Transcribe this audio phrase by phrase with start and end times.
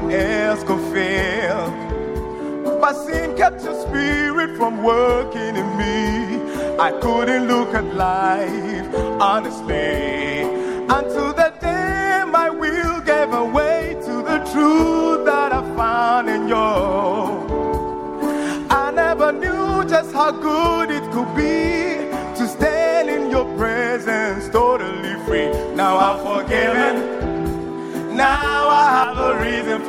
[0.00, 1.70] One else could feel.
[2.80, 6.78] But sin kept your spirit from working in me.
[6.78, 9.79] I couldn't look at life honestly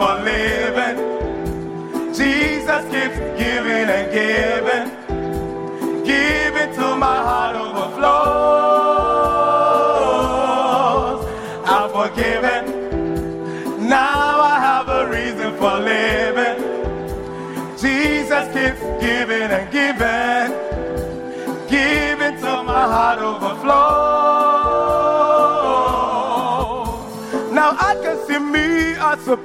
[0.02, 0.98] for living.
[2.20, 4.88] Jesus keeps giving and giving.
[6.04, 8.02] Giving till my heart overflows.
[11.74, 12.64] I'm forgiven.
[13.88, 16.60] Now I have a reason for living.
[17.84, 19.91] Jesus keeps giving and giving.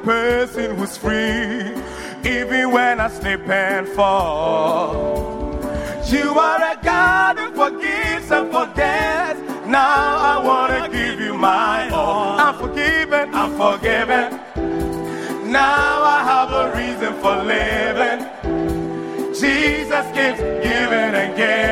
[0.07, 1.75] Person who's free,
[2.23, 5.59] even when I slip and fall.
[6.07, 9.41] You are a God who forgives and forgets.
[9.67, 12.39] Now I want to give you my all.
[12.39, 14.27] I'm forgiven, I'm forgiven.
[15.51, 18.21] Now I have a reason for living.
[19.35, 21.66] Jesus keeps giving and giving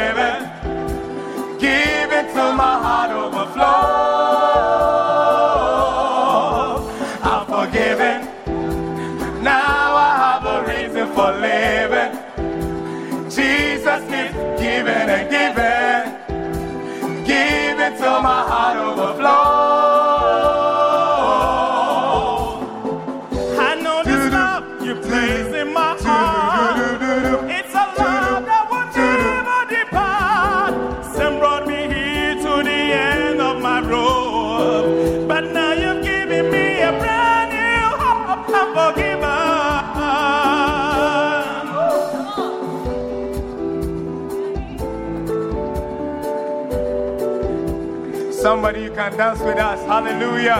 [49.16, 49.80] Dance with us.
[49.86, 50.58] Hallelujah.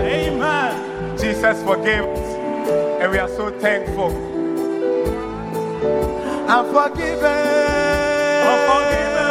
[0.00, 1.18] Amen.
[1.18, 2.34] Jesus forgave us.
[3.02, 4.10] And we are so thankful.
[6.48, 7.24] I'm forgiven.
[8.48, 9.24] I'm forgiven.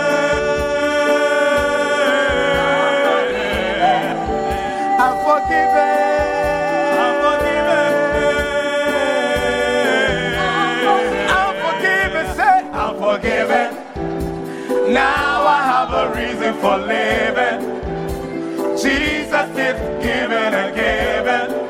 [5.01, 6.03] I'm forgiven.
[7.01, 7.95] I'm forgiven.
[11.33, 12.25] I'm forgiven.
[12.35, 13.69] Say, I'm forgiven.
[14.93, 17.72] Now I have a reason for living.
[18.83, 21.62] Jesus is giving and giving,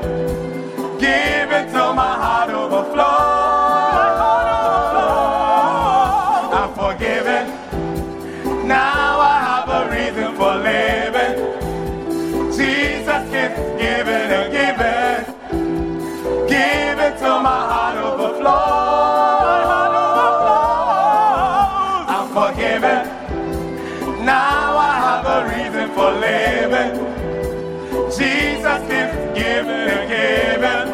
[28.17, 30.87] Jesus keeps giving and giving,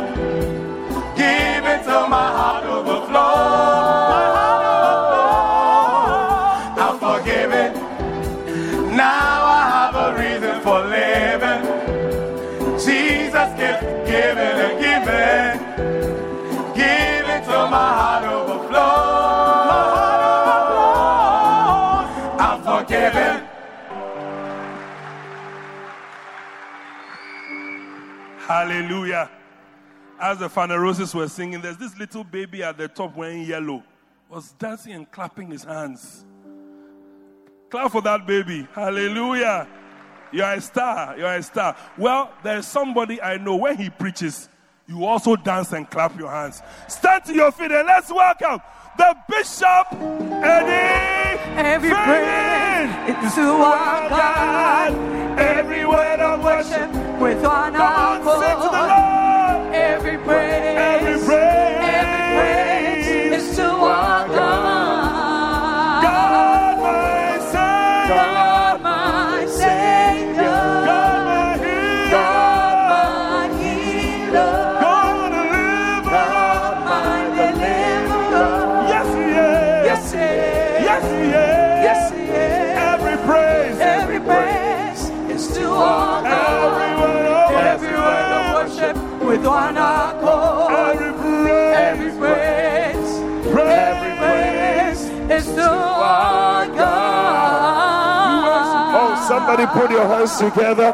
[1.18, 3.20] giving till my heart overflows.
[6.80, 7.74] I'm forgiven.
[8.96, 11.62] Now I have a reason for living.
[12.80, 15.56] Jesus keeps giving and giving,
[16.74, 18.49] giving till my heart overflows.
[28.50, 29.30] Hallelujah.
[30.20, 33.84] As the Roses were singing, there's this little baby at the top wearing yellow,
[34.28, 36.26] was dancing and clapping his hands.
[37.70, 38.68] Clap for that baby.
[38.74, 39.68] Hallelujah.
[40.32, 41.16] You're a star.
[41.16, 41.78] You're a star.
[41.96, 44.50] Well, there's somebody I know when he preaches,
[44.88, 46.64] you also dance and clap your hands.
[46.88, 48.62] Stand to your feet and let's welcome
[48.98, 49.94] the Bishop
[50.42, 51.40] Eddie.
[51.56, 55.19] Every praise to our God.
[55.40, 56.92] Every word of worship
[57.22, 59.74] with one Come on, to the Lord.
[59.74, 60.78] Every praise.
[60.78, 61.49] Every praise.
[99.50, 100.94] Somebody put your hands together.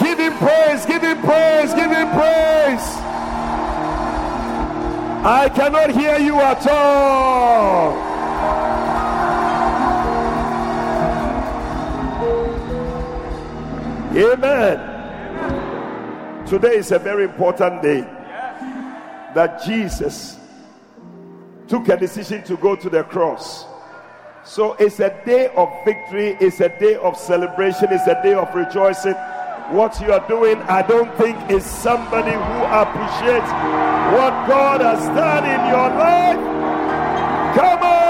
[0.00, 2.96] Give him praise, give him praise, give him praise.
[5.22, 7.92] I cannot hear you at all.
[14.16, 14.78] Amen.
[16.46, 18.00] Today is a very important day
[19.34, 20.38] that Jesus
[21.68, 23.69] took a decision to go to the cross.
[24.44, 28.54] So it's a day of victory, it's a day of celebration, it's a day of
[28.54, 29.14] rejoicing.
[29.70, 33.50] What you are doing, I don't think is somebody who appreciates
[34.16, 36.40] what God has done in your life.
[37.54, 38.00] Come on!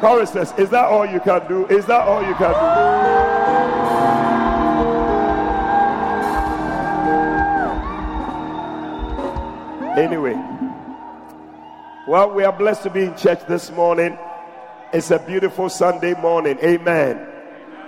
[0.00, 1.66] Choristers, is that all you can do?
[1.68, 3.31] Is that all you can do?
[9.96, 10.32] Anyway,
[12.08, 14.18] well, we are blessed to be in church this morning.
[14.90, 16.58] It's a beautiful Sunday morning.
[16.62, 17.28] Amen.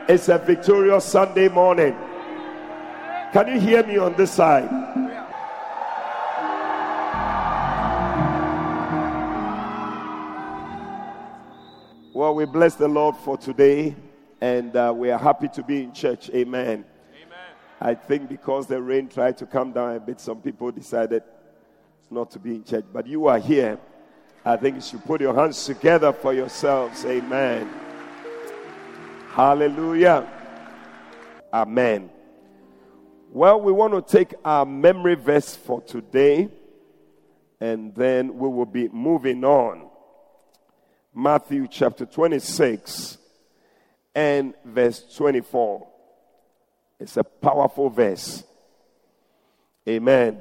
[0.06, 1.96] It's a victorious Sunday morning.
[3.32, 4.68] Can you hear me on this side?
[12.12, 13.96] Well, we bless the Lord for today,
[14.42, 16.28] and uh, we are happy to be in church.
[16.34, 16.84] Amen.
[17.80, 21.22] I think because the rain tried to come down a bit, some people decided
[22.10, 22.84] not to be in church.
[22.92, 23.78] But you are here.
[24.44, 27.04] I think you should put your hands together for yourselves.
[27.04, 27.68] Amen.
[29.30, 30.28] Hallelujah.
[31.52, 32.10] Amen.
[33.30, 36.50] Well, we want to take our memory verse for today,
[37.60, 39.88] and then we will be moving on.
[41.14, 43.18] Matthew chapter 26
[44.14, 45.86] and verse 24.
[47.00, 48.44] It's a powerful verse.
[49.88, 50.40] Amen.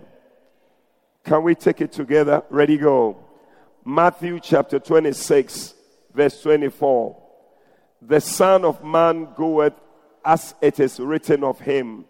[1.24, 2.44] Can we take it together?
[2.50, 3.18] Ready, go.
[3.86, 5.74] Matthew chapter 26,
[6.14, 7.22] verse 24.
[8.02, 9.74] The Son of Man goeth
[10.26, 12.06] as it is written of him.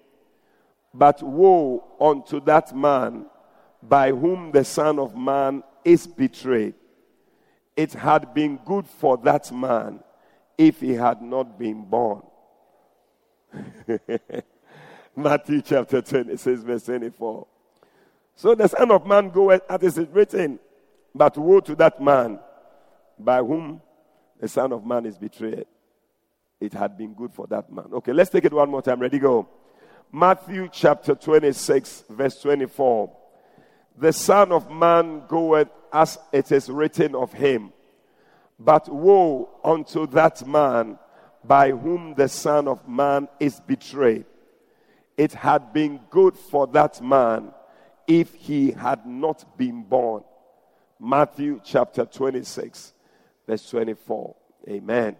[0.93, 3.27] But woe unto that man
[3.81, 6.75] by whom the Son of Man is betrayed.
[7.75, 9.99] It had been good for that man
[10.57, 12.21] if he had not been born.
[15.15, 17.47] Matthew chapter 26, verse 24.
[18.35, 20.59] So the Son of Man goeth as it is written,
[21.13, 22.39] but woe to that man
[23.19, 23.81] by whom
[24.39, 25.65] the Son of Man is betrayed.
[26.59, 27.85] It had been good for that man.
[27.93, 28.99] Okay, let's take it one more time.
[28.99, 29.47] Ready, go.
[30.11, 33.11] Matthew chapter 26, verse 24.
[33.97, 37.71] The Son of Man goeth as it is written of him.
[38.59, 40.97] But woe unto that man
[41.43, 44.25] by whom the Son of Man is betrayed.
[45.17, 47.51] It had been good for that man
[48.07, 50.23] if he had not been born.
[50.99, 52.93] Matthew chapter 26,
[53.47, 54.35] verse 24.
[54.69, 55.15] Amen.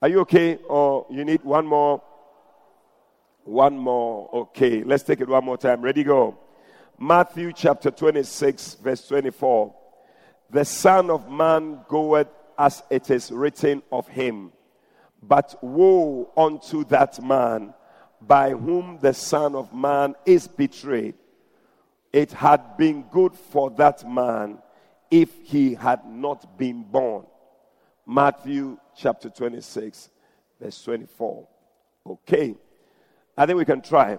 [0.00, 0.56] Are you okay?
[0.68, 2.02] Or you need one more?
[3.44, 4.30] One more.
[4.32, 4.82] Okay.
[4.82, 5.82] Let's take it one more time.
[5.82, 6.38] Ready, go.
[6.98, 9.74] Matthew chapter 26, verse 24.
[10.50, 12.28] The Son of Man goeth
[12.58, 14.52] as it is written of him.
[15.22, 17.74] But woe unto that man
[18.20, 21.14] by whom the Son of Man is betrayed.
[22.14, 24.58] It had been good for that man
[25.10, 27.26] if he had not been born.
[28.06, 30.10] Matthew chapter 26,
[30.60, 31.48] verse 24.
[32.06, 32.54] Okay.
[33.36, 34.16] I think we can try.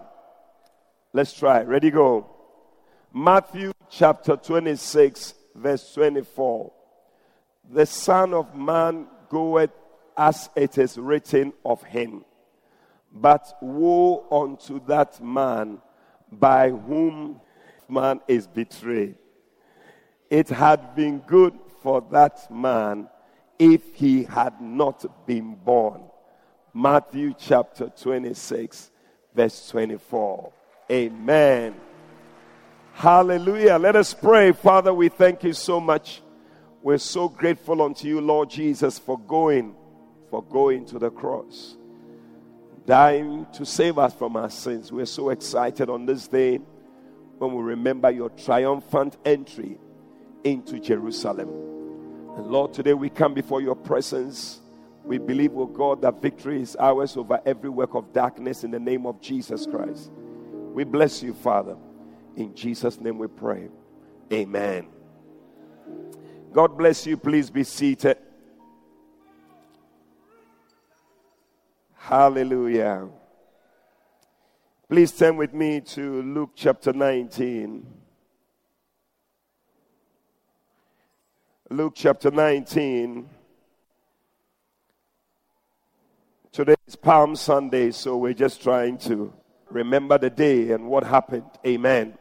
[1.13, 1.61] Let's try.
[1.61, 2.29] Ready, go.
[3.13, 6.73] Matthew chapter 26, verse 24.
[7.71, 9.71] The Son of Man goeth
[10.17, 12.25] as it is written of him.
[13.13, 15.81] But woe unto that man
[16.29, 17.39] by whom
[17.89, 19.15] man is betrayed.
[20.29, 23.09] It had been good for that man
[23.59, 26.03] if he had not been born.
[26.73, 28.91] Matthew chapter 26,
[29.33, 30.51] verse 24.
[30.91, 31.75] Amen.
[32.93, 33.77] Hallelujah.
[33.77, 34.51] Let us pray.
[34.51, 36.21] Father, we thank you so much.
[36.81, 39.75] We're so grateful unto you, Lord Jesus, for going,
[40.29, 41.75] for going to the cross,
[42.85, 44.91] dying to save us from our sins.
[44.91, 46.59] We're so excited on this day
[47.37, 49.77] when we remember your triumphant entry
[50.43, 51.49] into Jerusalem.
[52.37, 54.61] And Lord, today we come before your presence.
[55.03, 58.79] We believe, oh God, that victory is ours over every work of darkness in the
[58.79, 60.11] name of Jesus Christ.
[60.73, 61.77] We bless you, Father.
[62.35, 63.69] In Jesus' name we pray.
[64.31, 64.87] Amen.
[66.51, 67.17] God bless you.
[67.17, 68.17] Please be seated.
[71.93, 73.07] Hallelujah.
[74.95, 77.85] Please turn with me to Luke chapter 19.
[81.69, 83.29] Luke chapter 19.
[86.49, 89.33] Today is Palm Sunday, so we're just trying to
[89.69, 91.43] remember the day and what happened.
[91.67, 92.17] Amen.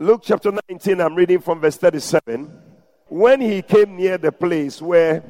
[0.00, 2.60] Luke chapter 19, I'm reading from verse 37.
[3.06, 5.22] When he came near the place where,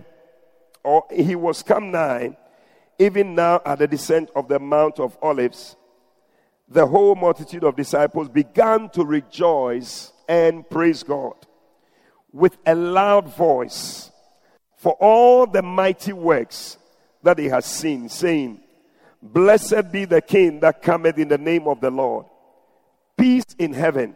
[0.82, 2.38] or he was come nigh,
[3.00, 5.74] even now at the descent of the Mount of Olives,
[6.68, 11.34] the whole multitude of disciples began to rejoice and praise God
[12.30, 14.12] with a loud voice
[14.76, 16.76] for all the mighty works
[17.22, 18.60] that he has seen, saying,
[19.22, 22.26] Blessed be the King that cometh in the name of the Lord.
[23.16, 24.14] Peace in heaven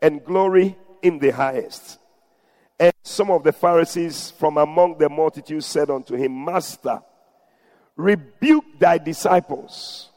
[0.00, 1.98] and glory in the highest.
[2.78, 7.02] And some of the Pharisees from among the multitude said unto him, Master,
[8.00, 10.08] rebuke thy disciples.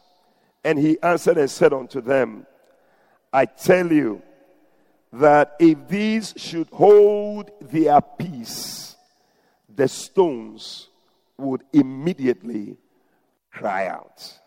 [0.63, 2.45] And he answered and said unto them,
[3.31, 4.21] I tell you
[5.11, 8.95] that if these should hold their peace,
[9.75, 10.89] the stones
[11.37, 12.77] would immediately
[13.51, 14.39] cry out.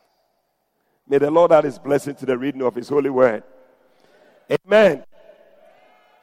[1.09, 3.45] May the Lord add his blessing to the reading of his holy word.
[4.51, 5.05] Amen.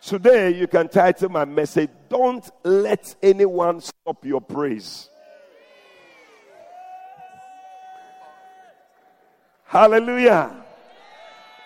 [0.01, 5.10] Today, you can title my message, Don't Let Anyone Stop Your Praise.
[9.74, 10.56] Hallelujah.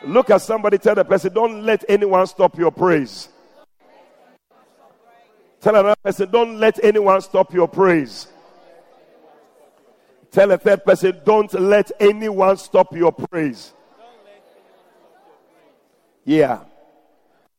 [0.06, 3.28] Look at somebody, tell the person, Don't let anyone stop your praise.
[5.60, 8.28] Tell another person, Don't let anyone stop your praise.
[10.32, 13.74] Tell a third person, Don't let anyone stop your praise.
[16.24, 16.62] Yeah.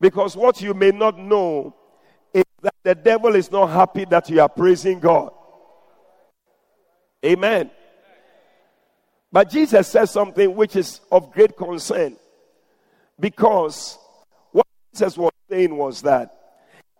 [0.00, 1.74] Because what you may not know
[2.32, 5.30] is that the devil is not happy that you are praising God.
[7.22, 7.70] Amen.
[9.30, 12.16] But Jesus says something which is of great concern.
[13.20, 13.98] Because
[14.52, 16.34] what Jesus was saying was that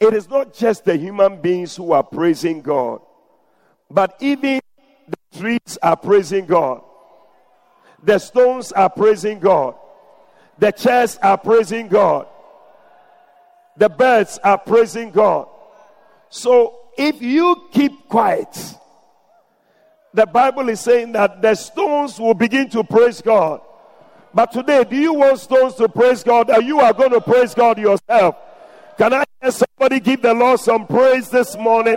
[0.01, 3.01] it is not just the human beings who are praising God,
[3.91, 4.61] but even
[5.09, 6.83] the trees are praising God,
[8.03, 9.75] the stones are praising God,
[10.59, 12.27] the chairs are praising God,
[13.77, 15.49] the birds are praising God.
[16.31, 18.75] So if you keep quiet,
[20.15, 23.61] the Bible is saying that the stones will begin to praise God.
[24.33, 27.55] But today, do you want stones to praise God or you are going to praise
[27.55, 28.37] God yourself?
[28.97, 31.97] Can I hear somebody give the Lord some praise this morning?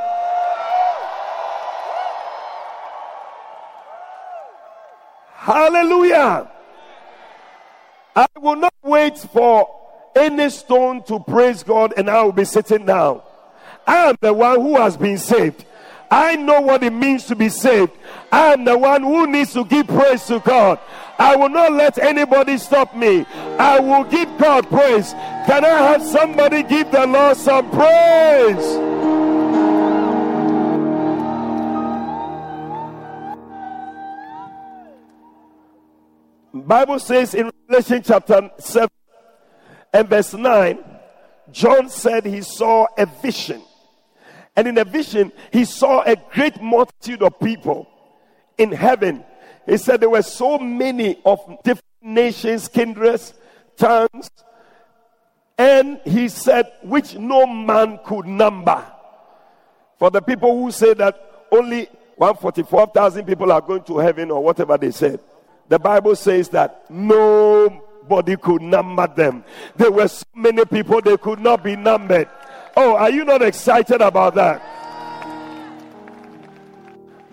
[5.33, 6.49] Hallelujah.
[8.15, 9.67] I will not wait for
[10.15, 13.21] any stone to praise God and I will be sitting down.
[13.87, 15.65] I am the one who has been saved.
[16.11, 17.93] I know what it means to be saved.
[18.33, 20.77] I am the one who needs to give praise to God.
[21.17, 23.25] I will not let anybody stop me.
[23.57, 25.13] I will give God praise.
[25.47, 28.91] Can I have somebody give the Lord some praise?
[36.53, 38.89] Bible says in Revelation chapter 7
[39.93, 40.77] and verse 9,
[41.51, 43.61] John said he saw a vision.
[44.61, 47.87] And in a vision, he saw a great multitude of people
[48.59, 49.25] in heaven.
[49.65, 53.33] He said there were so many of different nations, kindreds,
[53.75, 54.29] tongues.
[55.57, 58.85] And he said, which no man could number.
[59.97, 61.85] For the people who say that only
[62.17, 65.19] 144,000 people are going to heaven or whatever they said,
[65.69, 69.43] the Bible says that no nobody could number them.
[69.75, 72.29] There were so many people, they could not be numbered.
[72.75, 74.61] Oh, are you not excited about that?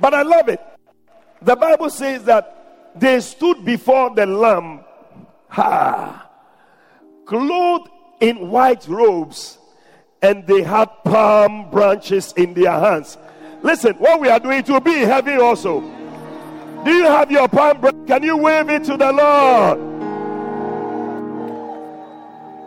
[0.00, 0.60] But I love it.
[1.42, 4.80] The Bible says that they stood before the Lamb,
[5.48, 6.28] ha,
[7.26, 7.88] clothed
[8.20, 9.58] in white robes,
[10.20, 13.16] and they had palm branches in their hands.
[13.62, 15.80] Listen, what we are doing to be heavy also.
[16.84, 18.06] Do you have your palm branch?
[18.06, 19.78] Can you wave it to the Lord?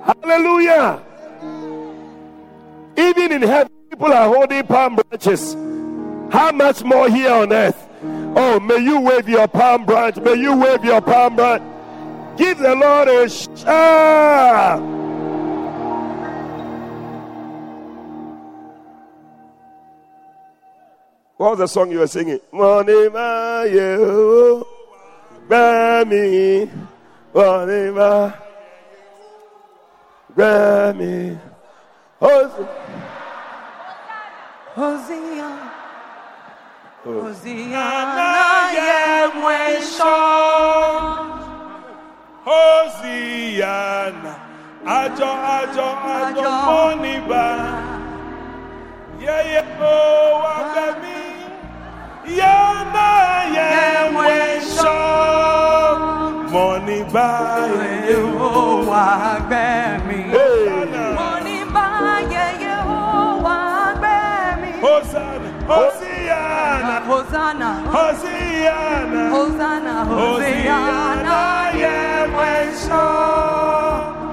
[0.03, 1.01] Hallelujah.
[3.01, 5.53] Even in heaven, people are holding palm branches.
[6.31, 7.87] How much more here on earth?
[8.35, 10.17] Oh, may you wave your palm branch.
[10.17, 11.63] May you wave your palm branch.
[12.37, 14.81] Give the Lord a shout.
[21.37, 22.39] What was the song you were singing?
[22.51, 24.65] Money, my you,
[25.49, 26.69] me,
[27.33, 28.33] money, my.
[30.35, 31.39] Grammy.
[34.75, 35.49] Hosea.
[37.03, 38.29] Hosiana
[38.77, 40.17] yemwesho.
[42.45, 44.33] Hosiana.
[44.85, 47.45] Ajo, ajo, ajo, moniba.
[49.19, 51.21] Yeah, yeah, oh, wabemi.
[52.39, 53.09] Yana
[53.55, 54.97] yemwesho.
[56.51, 57.29] Moniba.
[58.09, 59.05] Yehowa
[59.47, 60.19] gbẹ̀mí.
[60.33, 60.80] Hosanna.
[65.65, 67.01] Hosanna.
[67.05, 67.69] Hosanna.
[67.91, 69.29] Hosiana.
[69.31, 70.05] Hosanna.
[70.05, 71.51] Hosanna.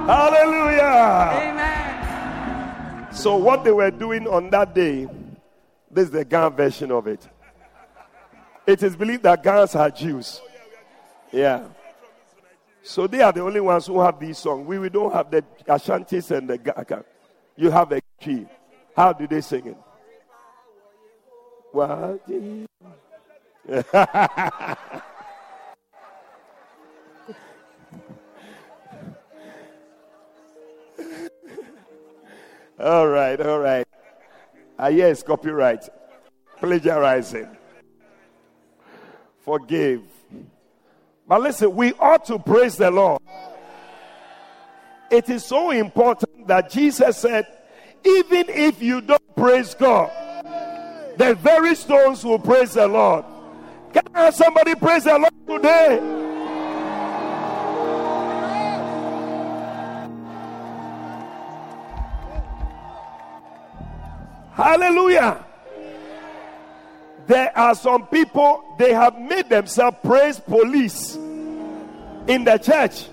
[0.06, 1.32] Hallelujah.
[1.50, 3.12] Amen.
[3.12, 5.06] So, what they were doing on that day,
[5.90, 7.28] this is the Ghana version of it.
[8.66, 10.40] It is believed that Ghanaians are Jews.
[11.32, 11.66] Yeah.
[12.82, 14.66] So, they are the only ones who have these songs.
[14.66, 17.04] We, we don't have the Ashantis and the Gaka.
[17.56, 18.46] You have a key.
[18.96, 19.76] How do they sing it?
[21.72, 22.20] What?
[32.78, 33.86] all right, all right.
[34.78, 35.88] Ah, yes, copyright.
[36.58, 37.48] Plagiarizing.
[39.40, 40.02] Forgive.
[41.26, 43.20] But listen, we ought to praise the Lord.
[45.10, 47.46] It is so important that Jesus said,
[48.04, 50.10] even if you don't praise God,
[51.18, 53.24] the very stones will praise the Lord.
[53.92, 55.98] Can somebody praise the Lord today?
[64.52, 65.44] Hallelujah.
[67.26, 73.06] There are some people, they have made themselves praise police in the church.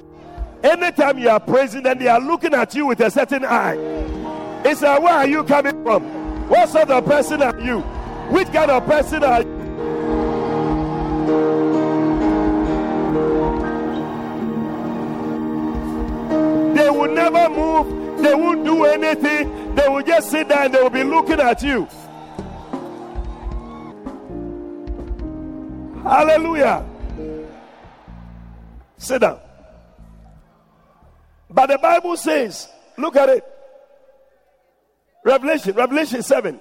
[0.63, 3.75] Anytime you are praising they are looking at you with a certain eye.
[4.63, 6.03] It's like, where are you coming from?
[6.49, 7.83] What sort of person are you?
[8.29, 9.55] Which kind of person are you?
[16.75, 20.81] They will never move, they won't do anything, they will just sit there and they
[20.81, 21.87] will be looking at you.
[26.03, 26.85] Hallelujah.
[28.97, 29.39] Sit down.
[31.49, 33.43] But the Bible says, look at it.
[35.23, 36.59] Revelation, Revelation 7.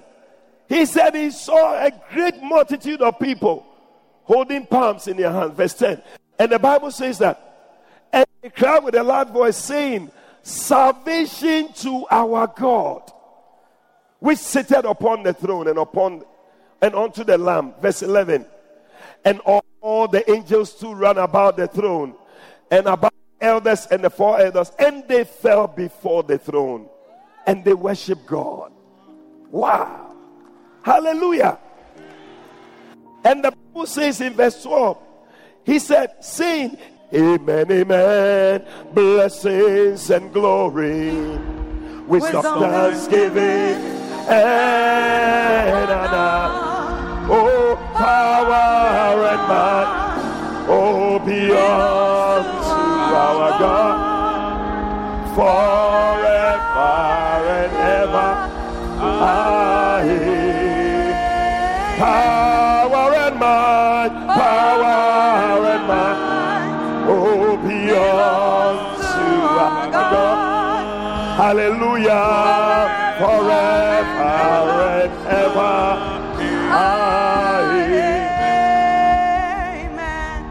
[0.67, 3.65] He said he saw a great multitude of people
[4.23, 5.55] holding palms in their hands.
[5.55, 6.01] Verse 10.
[6.39, 7.41] And the Bible says that.
[8.11, 13.11] And they cried with a loud voice, saying, Salvation to our God,
[14.19, 16.23] which sitteth upon the throne and upon
[16.81, 17.73] and unto the Lamb.
[17.81, 18.45] Verse 11.
[19.23, 22.15] And all, all the angels stood round about the throne
[22.69, 26.89] and about the elders and the four elders, and they fell before the throne
[27.47, 28.71] and they worship God.
[29.51, 30.14] Wow.
[30.85, 31.57] Hallelujah.
[33.23, 34.97] And the Bible says in verse 12,
[35.63, 36.77] he said, Sing,
[37.11, 41.09] Amen, amen, blessings and glory,
[42.05, 43.81] wisdom, thanksgiving,
[44.29, 46.53] and honor,
[47.33, 55.74] oh, power and might, oh, beyond to our God, forever
[61.97, 69.25] Power and might, power and might, oh, beyond to
[69.63, 71.37] our God.
[71.37, 72.25] Hallelujah,
[73.17, 75.75] forever and ever.
[79.95, 80.41] Amen.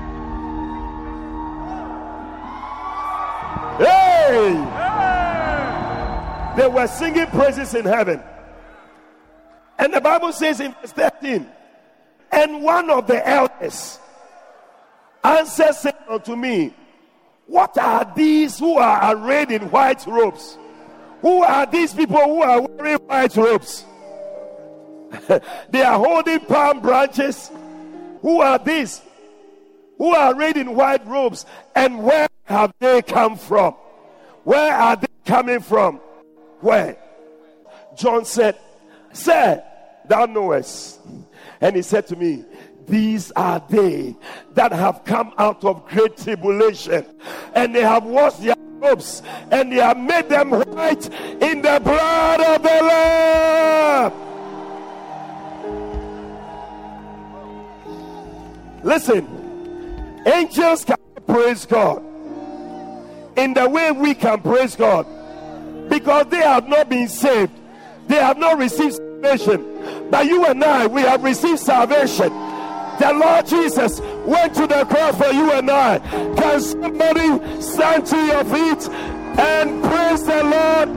[3.79, 4.53] Hey!
[6.57, 8.23] They were singing praises in heaven.
[9.85, 11.47] And the Bible says in verse 13,
[12.33, 13.99] and one of the elders
[15.23, 16.73] answered saying unto me,
[17.47, 20.57] What are these who are arrayed in white robes?
[21.21, 23.85] Who are these people who are wearing white robes?
[25.69, 27.51] they are holding palm branches.
[28.23, 29.03] Who are these?
[29.99, 31.45] Who are arrayed in white robes?
[31.75, 33.75] And where have they come from?
[34.45, 35.97] Where are they coming from?
[36.61, 36.97] Where?
[37.99, 38.59] John said,
[39.13, 39.63] Sir,
[40.09, 41.01] thou knowest.
[41.61, 42.45] And he said to me,
[42.87, 44.17] These are they
[44.53, 47.07] that have come out of great tribulation,
[47.55, 51.09] and they have washed their robes, and they have made them white
[51.43, 54.13] in the blood of the Lamb.
[58.83, 62.05] Listen, angels can praise God
[63.37, 65.07] in the way we can praise God
[65.89, 67.53] because they have not been saved,
[68.07, 70.11] they have not received salvation.
[70.11, 72.29] But you and I, we have received salvation.
[72.99, 75.99] The Lord Jesus went to the cross for you and I.
[75.99, 78.89] Can somebody stand to your feet
[79.39, 80.89] and praise the Lord?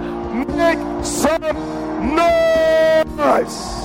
[0.49, 3.77] Make some noise.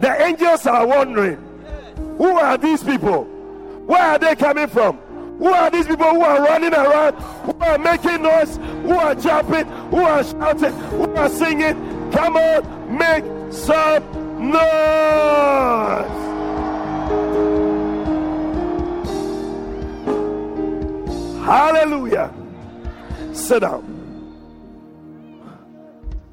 [0.00, 1.36] The angels are wondering
[2.16, 3.24] who are these people?
[3.86, 4.98] Where are they coming from?
[5.40, 9.64] Who are these people who are running around, who are making noise, who are jumping,
[9.88, 12.10] who are shouting, who are singing?
[12.12, 14.60] Come on, make some noise.
[21.42, 22.30] Hallelujah.
[23.32, 23.96] Sit down.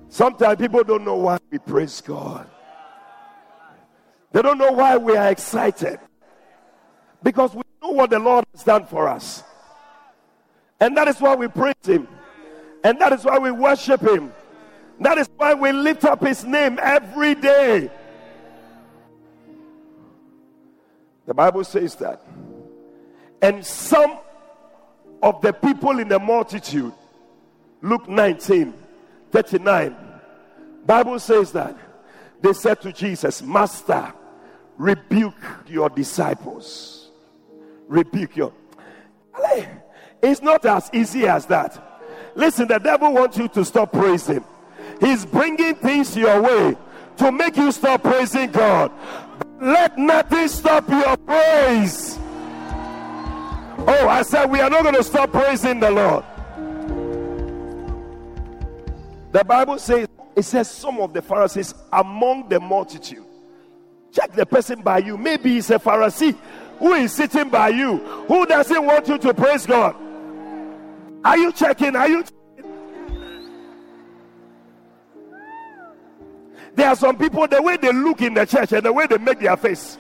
[0.10, 2.46] Sometimes people don't know why we praise God.
[4.34, 5.98] They don't know why we are excited.
[7.24, 9.44] Because we know what the Lord has done for us.
[10.80, 12.08] And that is why we praise Him.
[12.84, 14.32] And that is why we worship Him.
[15.00, 17.90] That is why we lift up His name every day.
[21.26, 22.22] The Bible says that.
[23.42, 24.20] And some
[25.22, 26.94] of the people in the multitude,
[27.82, 28.74] Luke 19
[29.30, 29.96] 39,
[30.86, 31.76] Bible says that
[32.42, 34.14] they said to Jesus, Master,
[34.78, 35.36] rebuke
[35.68, 36.97] your disciples.
[37.88, 38.54] Rebuke you.
[40.22, 41.84] It's not as easy as that.
[42.36, 44.44] Listen, the devil wants you to stop praising.
[45.00, 46.76] He's bringing things your way
[47.18, 48.92] to make you stop praising God.
[49.60, 52.18] Let nothing stop your praise.
[53.80, 56.24] Oh, I said we are not going to stop praising the Lord.
[59.32, 63.28] The Bible says, it says some of the Pharisees among the multitude
[64.18, 65.16] Check the person by you.
[65.16, 66.36] Maybe he's a Pharisee
[66.80, 69.96] who is sitting by you, who doesn't want you to praise God.
[71.24, 71.96] Are you checking?
[71.96, 72.24] Are you?
[76.76, 79.18] There are some people, the way they look in the church and the way they
[79.18, 79.98] make their face,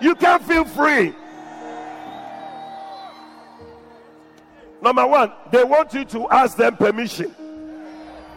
[0.00, 1.14] you can't feel free.
[4.80, 7.34] Number one, they want you to ask them permission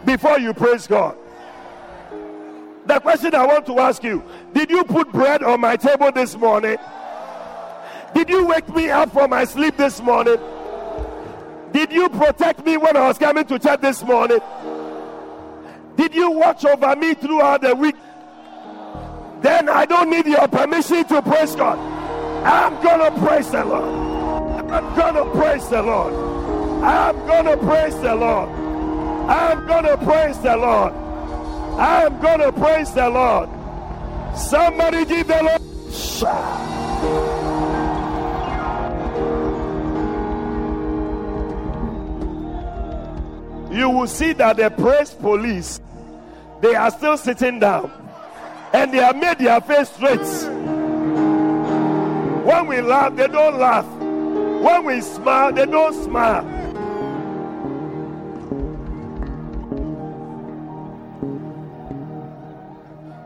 [0.05, 1.15] before you praise God.
[2.85, 6.35] The question I want to ask you Did you put bread on my table this
[6.35, 6.77] morning?
[8.13, 10.37] Did you wake me up from my sleep this morning?
[11.71, 14.39] Did you protect me when I was coming to church this morning?
[15.95, 17.95] Did you watch over me throughout the week?
[19.41, 21.79] Then I don't need your permission to praise God.
[22.45, 24.71] I'm gonna praise the Lord.
[24.71, 26.13] I'm gonna praise the Lord.
[26.83, 28.49] I'm gonna praise the Lord.
[29.29, 30.93] I'm gonna praise the Lord.
[31.79, 33.49] I'm to praise the Lord.
[34.37, 35.61] Somebody give the Lord.
[43.71, 45.79] You will see that the praise police,
[46.59, 47.89] they are still sitting down
[48.73, 50.19] and they have made their face straight.
[52.45, 53.85] When we laugh, they don't laugh.
[53.85, 56.43] When we smile, they don't smile.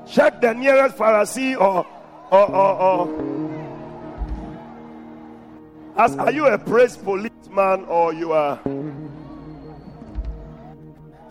[0.07, 1.85] Check the nearest Pharisee or
[2.31, 3.07] or or, or.
[5.97, 8.59] As are you a praise policeman or you are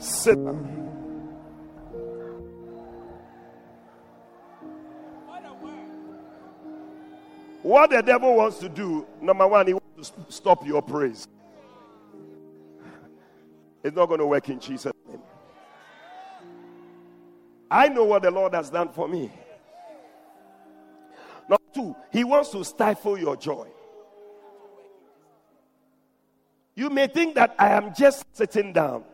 [0.04, 0.38] sit
[7.62, 11.26] What the devil wants to do, number one, he wants to stop your praise.
[13.82, 15.20] It's not going to work in Jesus' name.
[17.70, 19.32] I know what the Lord has done for me.
[21.48, 23.68] Number two, He wants to stifle your joy.
[26.74, 29.04] You may think that I am just sitting down.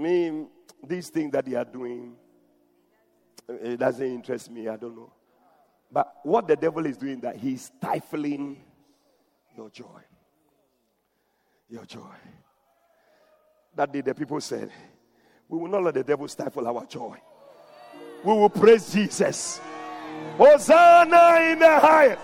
[0.00, 0.46] Me,
[0.82, 2.16] these things that they are doing,
[3.46, 4.66] it doesn't interest me.
[4.66, 5.12] I don't know.
[5.92, 8.56] But what the devil is doing, that he's stifling
[9.54, 10.00] your joy.
[11.68, 12.14] Your joy.
[13.76, 14.70] That day, the people said,
[15.48, 17.18] we will not let the devil stifle our joy.
[18.24, 19.60] We will praise Jesus.
[20.38, 22.22] Hosanna in the highest.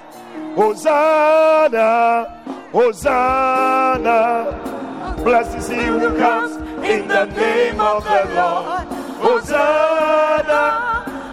[0.54, 2.42] Hosanna.
[2.72, 4.62] Hosanna.
[5.22, 8.86] Blessed is he who comes in the name of the Lord.
[9.24, 10.62] Hosanna.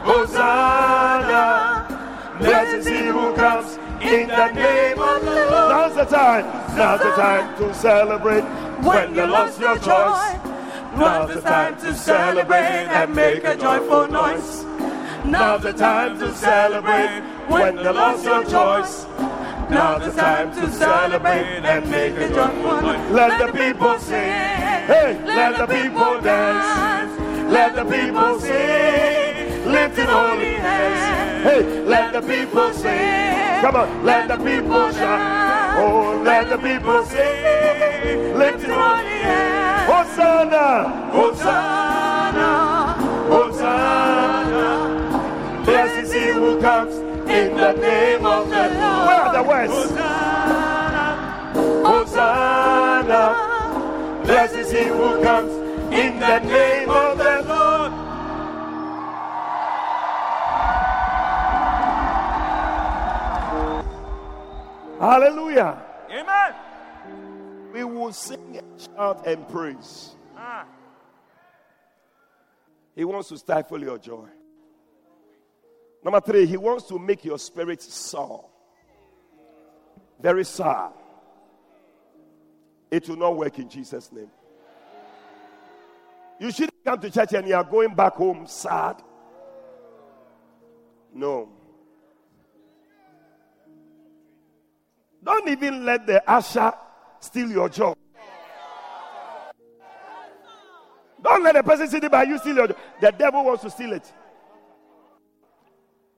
[0.04, 1.86] Hosanna.
[2.40, 5.70] Blessed is he who comes in the name of the Lord.
[5.70, 6.46] Now's the time.
[6.76, 8.44] Now's the time to celebrate
[8.84, 10.34] when you lost your choice.
[10.96, 14.64] Now's the time to celebrate and make a joyful noise.
[15.26, 19.06] Now's the time to celebrate when you lost your choice.
[19.74, 23.12] Now's the time to celebrate and make a joyful noise.
[23.12, 24.32] Let the people sing.
[24.86, 27.20] Hey, let the people dance.
[27.52, 29.72] Let the people sing.
[29.72, 31.44] Lifting holy hands.
[31.44, 33.62] Hey, let the people sing.
[33.62, 35.80] Come on, let the people shout.
[35.80, 38.38] Oh, let the people sing.
[38.38, 39.90] Lifting holy hands.
[39.90, 42.52] Hosanna, Hosanna,
[43.28, 44.66] Hosanna.
[45.66, 46.93] Blessed is he who comes
[47.44, 49.08] in the name of the Lord.
[49.08, 49.74] Where are the words?
[49.74, 53.24] Hosanna, Hosanna.
[54.24, 55.52] Blessed is he who comes
[55.94, 57.92] in the name of the Lord.
[65.00, 65.84] Hallelujah.
[66.10, 66.54] Amen.
[67.74, 70.16] We will sing and shout and praise.
[70.38, 70.66] Ah.
[72.96, 74.30] He wants to stifle your joy.
[76.04, 78.46] Number three, he wants to make your spirit sour.
[80.20, 80.92] Very sour.
[82.92, 84.30] It will not work in Jesus' name.
[86.40, 89.02] You shouldn't come to church and you are going back home sad.
[91.14, 91.50] No.
[95.24, 96.74] Don't even let the usher
[97.20, 97.98] steal your job.
[101.24, 102.78] Don't let the person sitting by you steal your job.
[103.00, 104.12] The devil wants to steal it.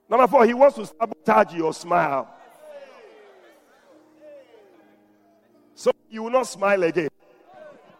[0.08, 2.32] Number four, he wants to sabotage your smile.
[5.74, 7.08] So you will not smile again.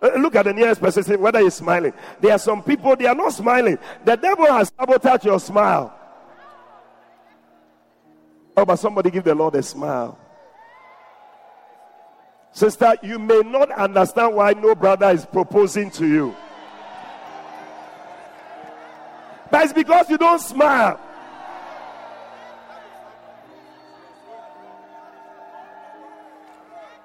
[0.01, 1.93] Uh, Look at the nearest person, whether he's smiling.
[2.21, 3.79] There are some people, they are not smiling.
[4.05, 5.93] The devil has sabotaged your smile.
[8.57, 10.19] Oh, but somebody give the Lord a smile.
[12.53, 16.35] Sister, you may not understand why no brother is proposing to you.
[19.51, 20.99] But it's because you don't smile.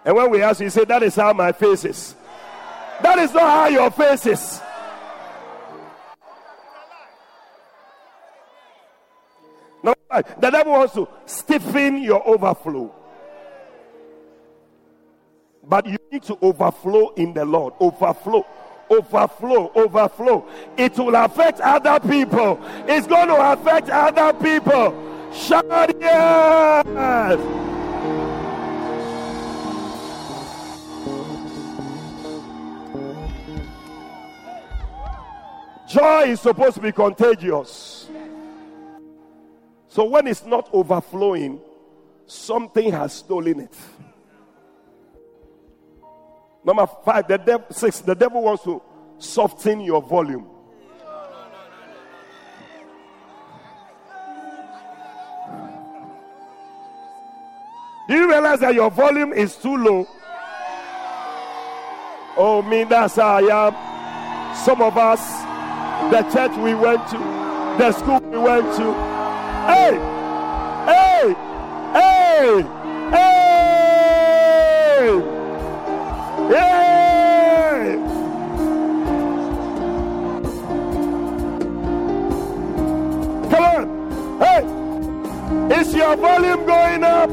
[0.05, 2.15] And when we ask you, say, That is how my face is.
[3.01, 4.61] That is not how your face is.
[9.83, 12.93] No, the devil wants to stiffen your overflow.
[15.63, 17.73] But you need to overflow in the Lord.
[17.79, 18.45] Overflow.
[18.89, 20.45] Overflow, overflow.
[20.75, 22.59] It will affect other people.
[22.87, 25.31] It's going to affect other people.
[25.33, 27.70] Shout yes.
[35.91, 38.09] Joy is supposed to be contagious.
[39.89, 41.59] So when it's not overflowing,
[42.25, 43.75] something has stolen it.
[46.63, 48.81] Number five, the devil six, the devil wants to
[49.17, 50.47] soften your volume.
[58.07, 60.07] Do you realize that your volume is too low?
[62.37, 64.55] Oh, me, that's how I am.
[64.55, 65.50] Some of us,
[66.11, 67.17] the church we went to,
[67.77, 68.93] the school we went to.
[69.65, 69.93] Hey,
[70.85, 71.33] hey,
[71.93, 72.61] hey,
[73.11, 73.41] hey,
[76.49, 77.95] hey.
[83.49, 83.85] Come on,
[84.41, 87.29] hey, is your volume going up?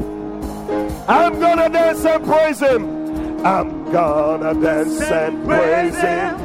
[1.09, 3.45] I'm gonna dance and praise him.
[3.45, 6.38] I'm gonna dance and praise him.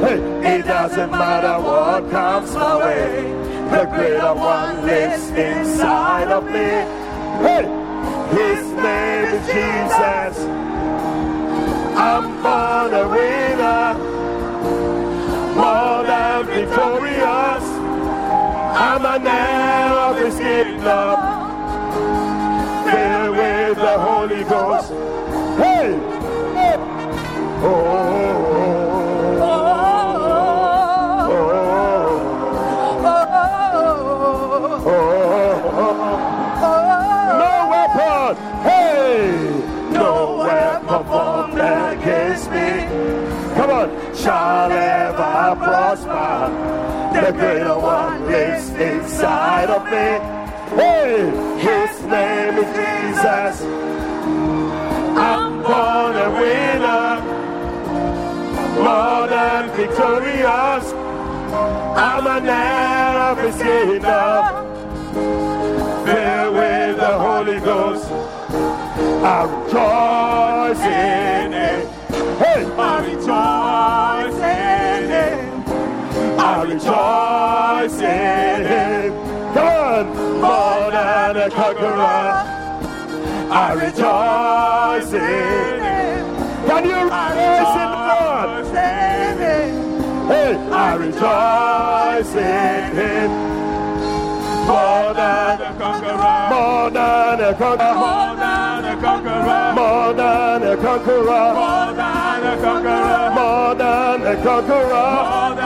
[0.00, 3.22] Hey, it doesn't matter what comes my way.
[3.68, 6.70] The greater one lives inside of me.
[7.42, 7.66] Hey,
[8.30, 10.46] his name is Jesus.
[11.98, 13.94] I'm born a winner,
[15.56, 17.64] more than victorious.
[18.78, 21.16] I'm an heir of his kingdom,
[22.86, 24.92] filled with the Holy Ghost.
[25.58, 25.98] Hey,
[26.54, 26.76] hey.
[27.66, 28.77] oh.
[44.22, 46.50] Shall ever prosper.
[47.14, 50.08] The greater one lives inside of me.
[50.80, 51.30] Hey,
[51.66, 53.62] his name is Jesus.
[55.16, 57.10] I'm born a winner,
[58.82, 60.92] more than victorious.
[62.06, 64.42] I'm an heir of his kingdom
[66.06, 68.06] filled with the Holy Ghost.
[69.24, 71.88] I rejoice in it.
[72.42, 73.57] Hey, I rejoice
[76.88, 79.12] rejoice in Him.
[79.54, 80.06] Come on,
[80.40, 82.58] more than a conqueror.
[83.50, 86.24] I rejoice in Him.
[86.66, 88.48] Can you rejoice in the Lord?
[90.28, 93.30] Hey, I rejoice in Him.
[94.66, 96.48] More than a conqueror.
[96.50, 97.94] More than a conqueror.
[97.94, 99.74] More than a conqueror.
[99.74, 103.30] More than a conqueror.
[103.34, 105.57] More than a conqueror.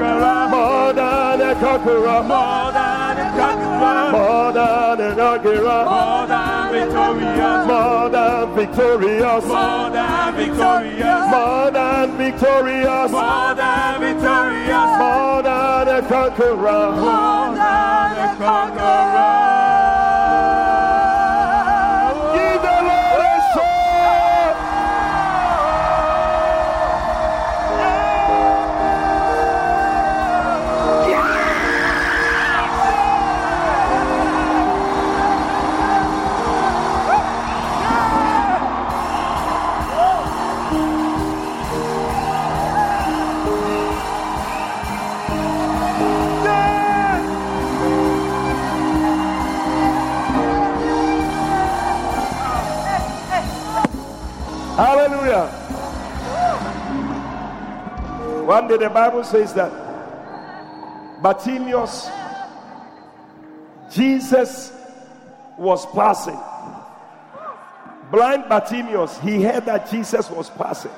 [0.00, 2.22] More than a conqueror.
[2.22, 4.10] More than a conqueror.
[4.12, 5.84] More than a conqueror.
[5.84, 7.66] More than victorious.
[7.66, 9.44] More than victorious.
[9.46, 9.90] More
[11.70, 13.10] than victorious.
[13.12, 14.90] More than victorious.
[14.98, 16.90] More than a conqueror.
[16.92, 19.93] More than a conqueror.
[58.54, 59.72] One day the Bible says that
[61.20, 62.08] Bartimaeus,
[63.90, 64.72] Jesus
[65.58, 66.38] was passing.
[68.12, 70.92] Blind Bartimaeus, he heard that Jesus was passing.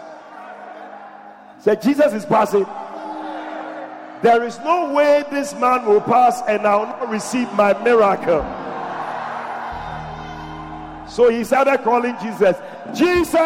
[1.60, 2.66] Said, Jesus is passing.
[4.20, 8.44] There is no way this man will pass and I will not receive my miracle.
[11.08, 12.54] So he started calling Jesus,
[12.94, 13.36] Jesus!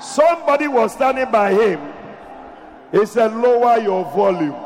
[0.00, 1.80] Somebody was standing by him.
[2.92, 4.56] He said, Lower your volume.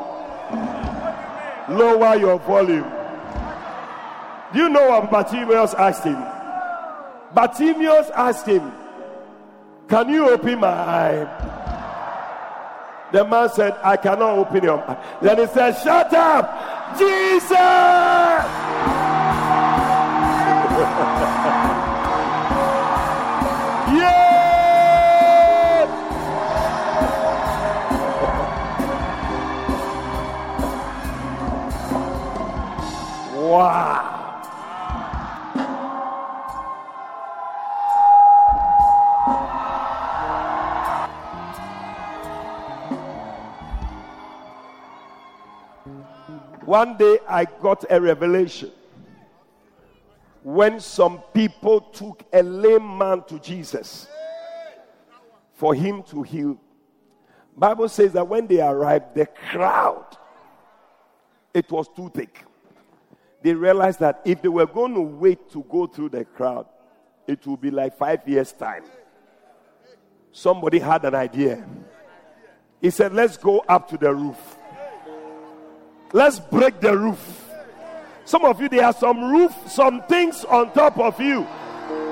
[1.69, 2.89] Lower your volume.
[4.53, 6.21] Do you know what Bartimaeus asked him?
[7.33, 8.71] Bartimaeus asked him,
[9.87, 11.47] Can you open my eye?
[13.13, 14.97] The man said, I cannot open your eye.
[15.21, 17.51] Then he said, Shut up, Jesus!
[33.51, 34.39] Wow.
[46.63, 48.71] One day I got a revelation
[50.43, 54.07] when some people took a lame man to Jesus
[55.55, 56.57] for him to heal.
[57.57, 60.05] Bible says that when they arrived, the crowd,
[61.53, 62.45] it was too thick
[63.41, 66.67] they realized that if they were going to wait to go through the crowd,
[67.27, 68.83] it would be like five years' time.
[70.31, 71.65] Somebody had an idea.
[72.79, 74.57] He said, Let's go up to the roof.
[76.13, 77.49] Let's break the roof.
[78.25, 81.43] Some of you, there are some roof, some things on top of you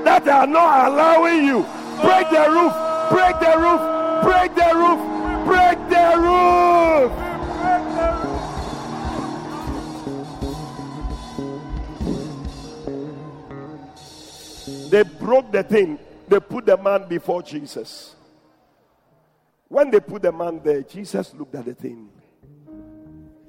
[0.04, 1.66] that are not allowing you.
[2.02, 2.74] Break the roof,
[3.10, 3.82] break the roof,
[4.24, 6.59] break the roof, break the roof.
[14.90, 16.00] They broke the thing.
[16.28, 18.16] They put the man before Jesus.
[19.68, 22.10] When they put the man there, Jesus looked at the thing.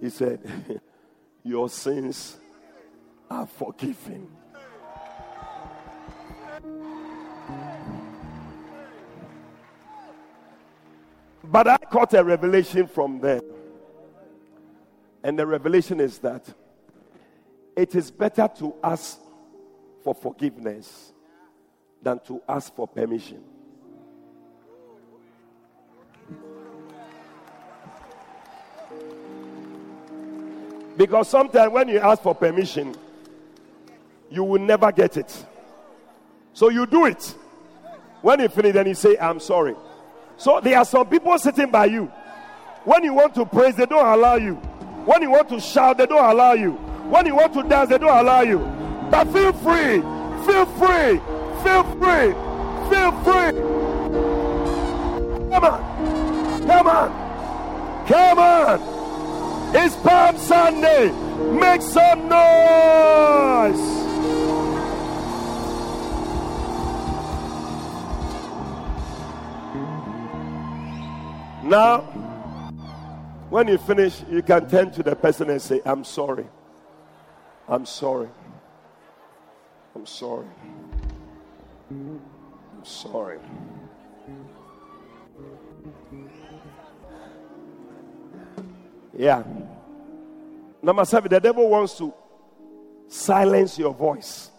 [0.00, 0.40] He said,
[1.42, 2.36] Your sins
[3.30, 4.28] are forgiven.
[11.42, 13.40] But I caught a revelation from there.
[15.22, 16.46] And the revelation is that
[17.76, 19.18] it is better to ask
[20.04, 21.12] for forgiveness
[22.02, 23.42] than to ask for permission.
[30.96, 32.94] Because sometimes when you ask for permission,
[34.30, 35.46] you will never get it.
[36.52, 37.34] So you do it.
[38.20, 39.74] When you finish, then you say, I'm sorry.
[40.36, 42.06] So there are some people sitting by you.
[42.84, 44.54] When you want to praise, they don't allow you.
[45.06, 46.72] When you want to shout, they don't allow you.
[46.72, 48.58] When you want to dance, they don't allow you.
[49.10, 50.00] But feel free.
[50.46, 51.20] Feel free
[51.62, 52.32] Feel free.
[52.90, 53.52] Feel free.
[55.50, 56.66] Come on.
[56.66, 58.06] Come on.
[58.06, 58.80] Come on.
[59.74, 61.12] It's Palm Sunday.
[61.52, 64.00] Make some noise.
[71.62, 72.00] Now,
[73.50, 76.46] when you finish, you can turn to the person and say, I'm sorry.
[77.68, 78.28] I'm sorry.
[79.94, 80.46] I'm sorry.
[81.90, 82.20] I'm
[82.84, 83.38] sorry.
[89.16, 89.42] Yeah.
[90.82, 92.14] Number seven, the devil wants to
[93.08, 94.50] silence your voice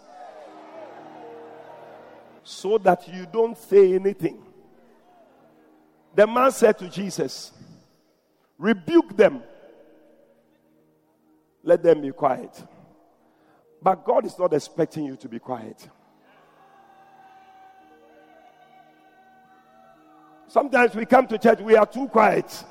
[2.43, 4.43] so that you don't say anything.
[6.13, 7.53] The man said to Jesus,
[8.57, 9.41] Rebuke them,
[11.63, 12.63] let them be quiet.
[13.81, 15.89] But God is not expecting you to be quiet.
[20.51, 22.65] Sometimes we come to church, we are too quiet.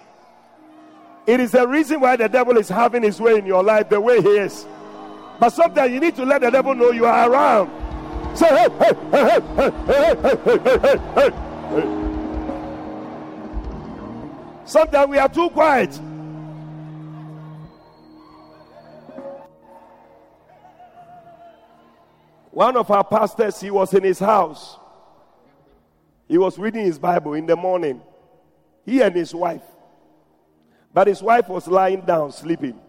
[1.26, 3.98] It is the reason why the devil is having his way in your life the
[3.98, 4.66] way he is.
[5.38, 7.70] But sometimes you need to let the devil know you are around.
[8.36, 11.30] Say, hey, hey, hey, hey, hey, hey, hey, hey, hey.
[14.66, 15.98] Sometimes we are too quiet.
[22.50, 24.79] One of our pastors, he was in his house.
[26.30, 28.00] He was reading his Bible in the morning.
[28.86, 29.64] He and his wife.
[30.94, 32.80] But his wife was lying down sleeping.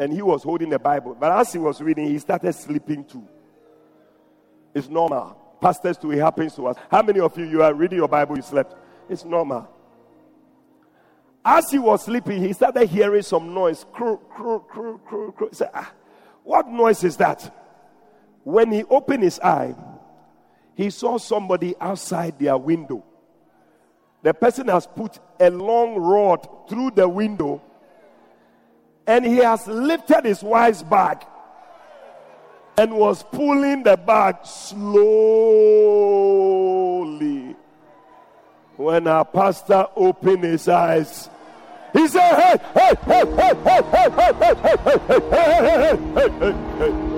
[0.00, 1.16] And he was holding the Bible.
[1.18, 3.24] But as he was reading, he started sleeping too.
[4.74, 5.36] It's normal.
[5.60, 6.76] Pastors too, it happens to us.
[6.90, 8.74] How many of you, you are reading your Bible, you slept?
[9.08, 9.68] It's normal.
[11.44, 13.86] As he was sleeping, he started hearing some noise.
[13.96, 15.92] He said, ah,
[16.42, 17.54] what noise is that?
[18.42, 19.76] When he opened his eye,
[20.80, 23.04] he saw somebody outside their window.
[24.22, 27.60] The person has put a long rod through the window
[29.06, 31.22] and he has lifted his wife's bag
[32.78, 34.96] and was pulling the bag slowly.
[38.76, 41.28] When our pastor opened his eyes,
[41.92, 45.58] he said, Hey, hey, hey, hey, hey, hey, hey, hey, hey, hey, hey, hey,
[46.14, 47.09] hey, hey, hey.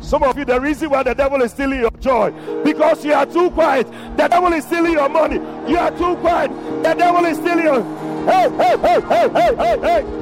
[0.00, 2.32] Some of you, the reason why the devil is stealing your joy,
[2.64, 3.86] because you are too quiet.
[4.16, 5.36] The devil is stealing your money.
[5.70, 6.50] You are too quiet.
[6.82, 7.82] The devil is stealing your.
[8.24, 10.18] Hey, hey, hey, hey, hey, hey, hey.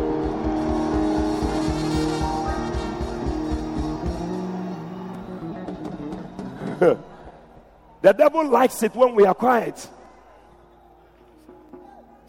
[8.02, 9.88] the devil likes it when we are quiet.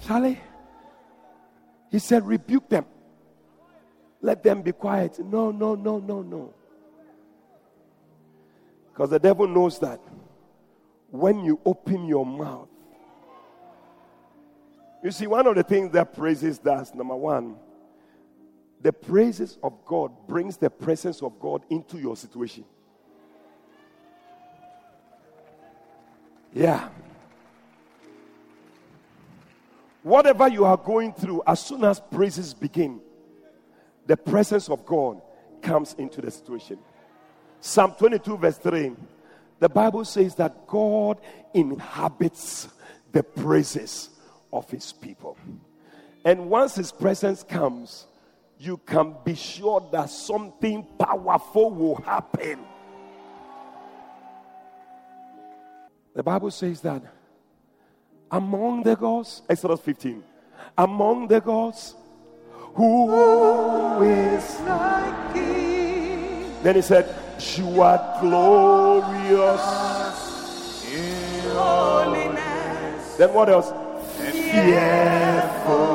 [0.05, 0.39] Charlie,
[1.91, 2.85] he said, rebuke them.
[4.21, 5.19] Let them be quiet.
[5.19, 6.53] No, no, no, no, no.
[8.97, 9.99] Because the devil knows that
[11.11, 12.67] when you open your mouth,
[15.03, 17.57] you see, one of the things that praises does, number one,
[18.81, 22.65] the praises of God brings the presence of God into your situation.
[26.51, 26.89] Yeah.
[30.01, 32.99] Whatever you are going through, as soon as praises begin,
[34.07, 35.21] the presence of God
[35.61, 36.79] comes into the situation.
[37.59, 38.95] Psalm 22, verse 3,
[39.59, 41.19] the Bible says that God
[41.53, 42.69] inhabits
[43.11, 44.09] the praises
[44.53, 45.37] of his people.
[46.23, 48.05] And once his presence comes,
[48.59, 52.59] you can be sure that something powerful will happen.
[56.15, 57.03] The Bible says that
[58.31, 60.23] among the gods, Exodus 15,
[60.77, 61.95] among the gods,
[62.73, 66.51] who is like thee?
[66.63, 69.61] Then he said, You are glorious
[70.91, 73.15] in holiness.
[73.17, 73.71] Then what else?
[74.17, 75.87] Fearful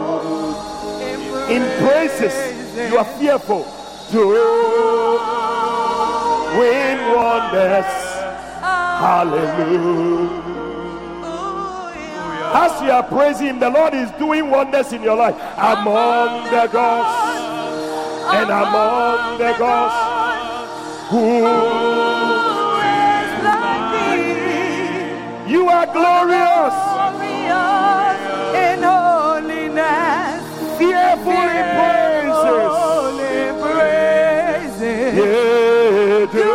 [1.50, 2.34] in praises.
[2.90, 3.64] You are fearful
[4.12, 4.20] to
[6.58, 7.92] win wonders.
[9.02, 10.42] Hallelujah.
[12.54, 15.34] As you are praising Him, the Lord is doing wonders in your life.
[15.56, 17.08] Among the gods
[18.32, 20.01] and among the gods,
[21.12, 21.44] who
[22.80, 25.52] is like thee?
[25.52, 26.76] You are glorious,
[27.12, 28.20] glorious
[28.56, 30.42] in holiness,
[30.78, 32.40] fearful in praises.
[33.60, 35.12] praises.
[35.18, 36.48] Yeah, do.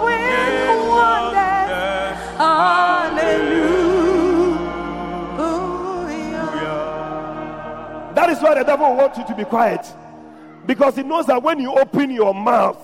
[0.00, 2.18] Doing wonders.
[2.40, 3.84] Hallelujah.
[8.14, 9.84] That is why the devil wants you to be quiet.
[10.68, 12.78] Because he knows that when you open your mouth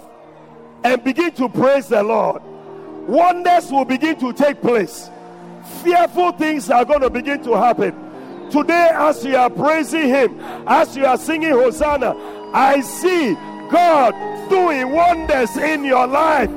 [0.82, 2.43] and begin to praise the Lord,
[3.07, 5.11] wonders will begin to take place.
[5.82, 7.93] Fearful things are going to begin to happen.
[8.51, 12.16] Today, as you are praising Him, as you are singing Hosanna,
[12.55, 13.35] I see
[13.70, 14.14] God
[14.49, 16.49] doing wonders in your life.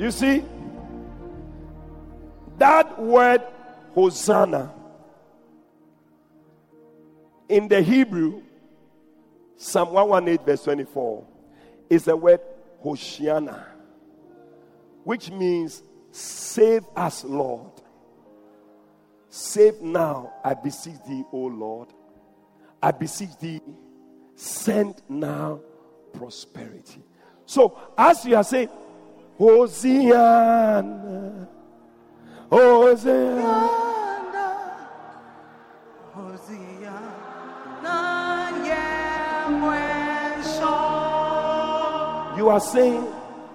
[0.00, 0.44] You see,
[2.58, 3.42] that word
[3.94, 4.72] Hosanna
[7.48, 8.42] In the Hebrew,
[9.56, 11.24] Psalm 118, verse 24,
[11.90, 12.40] is the word
[12.84, 13.64] Hoshiana,
[15.04, 17.70] which means save us, Lord.
[19.28, 21.88] Save now, I beseech thee, O Lord.
[22.82, 23.60] I beseech thee,
[24.36, 25.60] send now
[26.12, 27.02] prosperity.
[27.46, 28.68] So, as you are saying,
[29.38, 31.48] Hosanna,
[32.50, 33.70] Hosanna,
[42.44, 43.08] You are saying,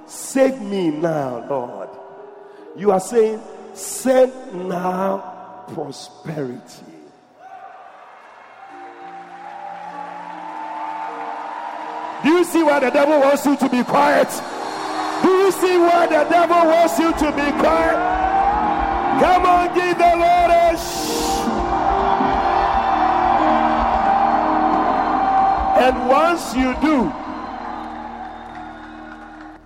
[0.07, 1.89] Save me now, Lord.
[2.75, 3.39] You are saying,
[3.75, 4.33] Send
[4.67, 6.89] now prosperity.
[12.23, 14.27] Do you see why the devil wants you to be quiet?
[15.21, 17.99] Do you see why the devil wants you to be quiet?
[19.21, 21.45] Come on, give the Lord a shh.
[25.77, 27.18] And once you do,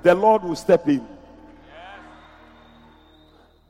[0.04, 1.08] the Lord will step in.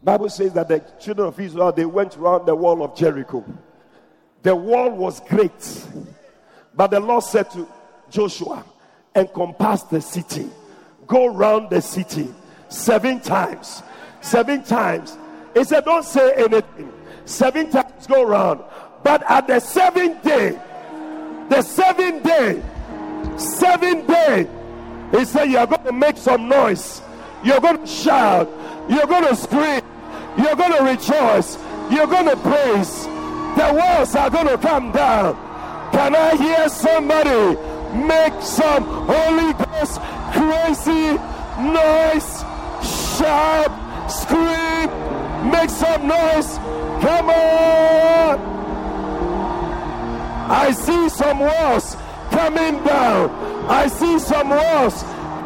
[0.03, 3.45] Bible says that the children of Israel they went around the wall of Jericho.
[4.41, 5.86] The wall was great,
[6.75, 7.65] but the Lord said to
[8.09, 8.65] Joshua,
[9.15, 10.49] encompass the city,
[11.07, 12.27] go round the city
[12.67, 13.81] seven times.
[14.21, 15.17] Seven times.
[15.53, 16.91] He said, Don't say anything.
[17.25, 18.61] Seven times go round.
[19.03, 20.59] But at the seventh day,
[21.49, 22.63] the seventh day,
[23.38, 24.49] seventh day,
[25.14, 27.01] he said, You're going to make some noise.
[27.43, 28.49] You're going to shout.
[28.89, 29.82] You're going to scream.
[30.38, 31.57] You're going to rejoice.
[31.91, 33.05] You're going to praise.
[33.05, 35.36] The walls are going to come down.
[35.91, 37.55] Can I hear somebody
[38.07, 40.01] make some Holy Ghost
[40.34, 41.20] crazy
[41.61, 42.41] noise?
[43.18, 43.72] Shout,
[44.09, 44.89] scream,
[45.51, 46.57] make some noise.
[47.03, 48.39] Come on.
[50.49, 51.95] I see some walls
[52.32, 53.53] coming down.
[53.70, 55.03] I see some walls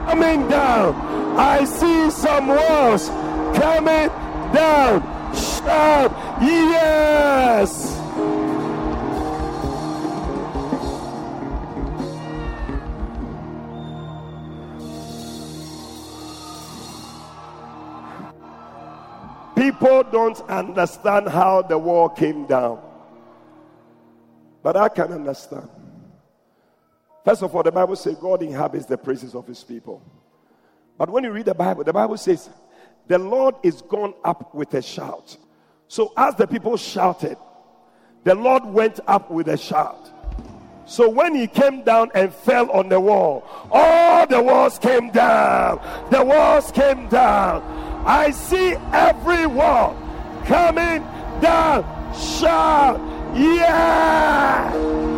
[0.07, 0.95] coming down.
[1.37, 3.09] I see some walls
[3.57, 4.09] coming
[4.53, 5.01] down.
[5.35, 6.11] Shout,
[6.41, 7.93] yes.
[19.55, 22.79] People don't understand how the wall came down.
[24.63, 25.69] But I can understand.
[27.27, 30.01] First of all, the Bible says God inhabits the praises of his people.
[30.97, 32.49] But when you read the Bible, the Bible says,
[33.05, 35.35] the Lord is gone up with a shout.
[35.89, 37.37] So as the people shouted,
[38.23, 40.09] the Lord went up with a shout.
[40.85, 45.81] So when he came down and fell on the wall, all the walls came down.
[46.09, 47.61] The walls came down.
[48.05, 49.97] I see every wall
[50.45, 51.01] coming
[51.41, 51.83] down.
[52.15, 53.01] Shout,
[53.35, 55.16] yeah!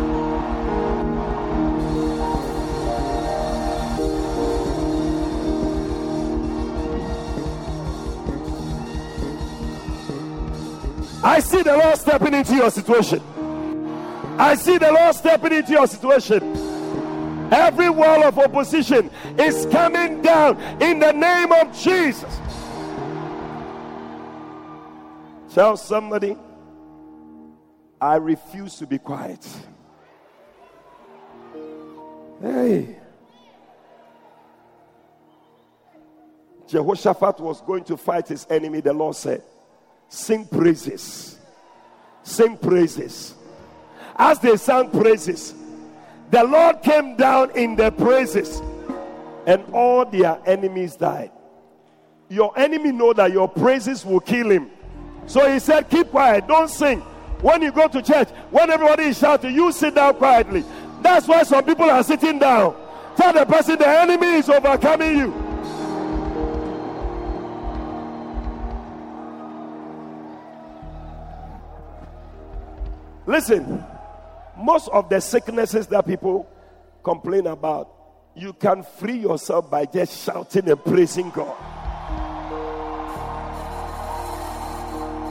[11.22, 13.20] I see the Lord stepping into your situation.
[14.38, 16.70] I see the Lord stepping into your situation.
[17.52, 22.40] Every wall of opposition is coming down in the name of Jesus.
[25.52, 26.38] Tell somebody,
[28.00, 29.46] I refuse to be quiet.
[32.40, 32.96] Hey.
[36.66, 39.42] Jehoshaphat was going to fight his enemy, the Lord said.
[40.10, 41.38] Sing praises.
[42.24, 43.34] Sing praises.
[44.16, 45.54] As they sang praises,
[46.30, 48.60] the Lord came down in their praises,
[49.46, 51.30] and all their enemies died.
[52.28, 54.70] Your enemy know that your praises will kill him.
[55.26, 57.00] So he said, Keep quiet, don't sing.
[57.40, 60.64] When you go to church, when everybody is shouting, you sit down quietly.
[61.02, 62.74] That's why some people are sitting down.
[63.16, 65.39] Tell the person the enemy is overcoming you.
[73.30, 73.84] Listen,
[74.56, 76.48] most of the sicknesses that people
[77.04, 77.88] complain about,
[78.34, 81.56] you can free yourself by just shouting and praising God.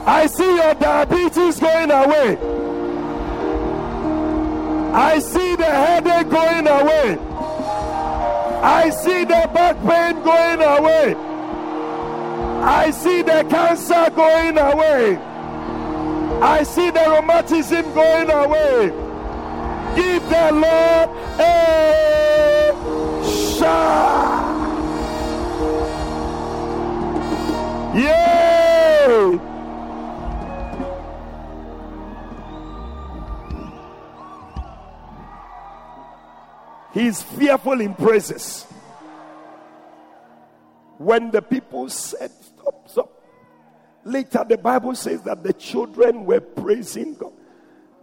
[0.06, 2.38] I see your diabetes going away.
[4.94, 7.18] I see the headache going away.
[8.62, 11.14] I see the back pain going away.
[12.64, 15.29] I see the cancer going away.
[16.42, 18.88] I see the rheumatism going away.
[19.94, 22.72] Give the Lord a
[23.58, 24.40] shout.
[27.94, 29.40] Yay!
[36.94, 38.64] He's fearful in praises.
[40.96, 43.19] When the people said, Stop, stop.
[44.04, 47.32] Later, the Bible says that the children were praising God.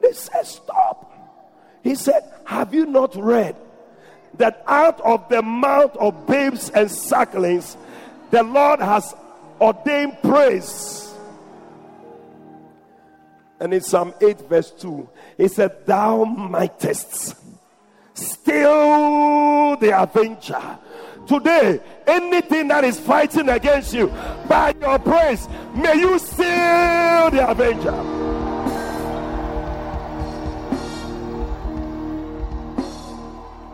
[0.02, 1.14] They said, Stop.
[1.84, 3.56] He said, Have you not read
[4.36, 7.78] that out of the mouth of babes and sucklings,
[8.30, 9.16] the Lord has
[9.60, 11.14] ordained praise?
[13.60, 17.36] And in Psalm 8, verse 2, he said, Thou mightest
[18.14, 20.78] still the avenger.
[21.28, 24.08] Today, anything that is fighting against you,
[24.48, 27.92] by your praise, may you still the avenger.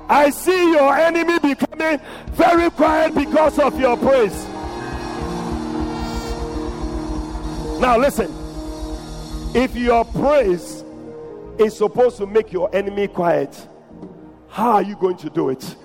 [0.09, 1.99] I see your enemy becoming
[2.31, 4.45] very quiet because of your praise.
[7.79, 8.31] Now, listen.
[9.55, 10.83] If your praise
[11.59, 13.67] is supposed to make your enemy quiet,
[14.49, 15.75] how are you going to do it?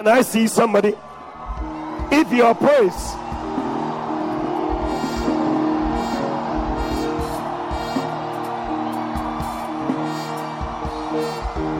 [0.00, 0.94] And I see somebody,
[2.10, 3.12] if your praise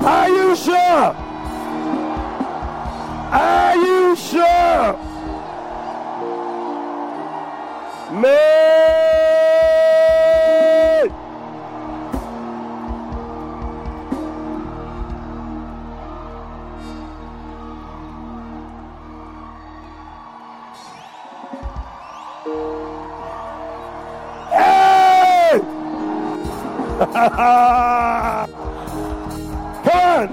[0.04, 1.14] Are you sure?
[3.32, 4.98] Are you sure?
[8.20, 9.79] May
[24.50, 25.60] Hey!
[29.84, 30.28] Come on!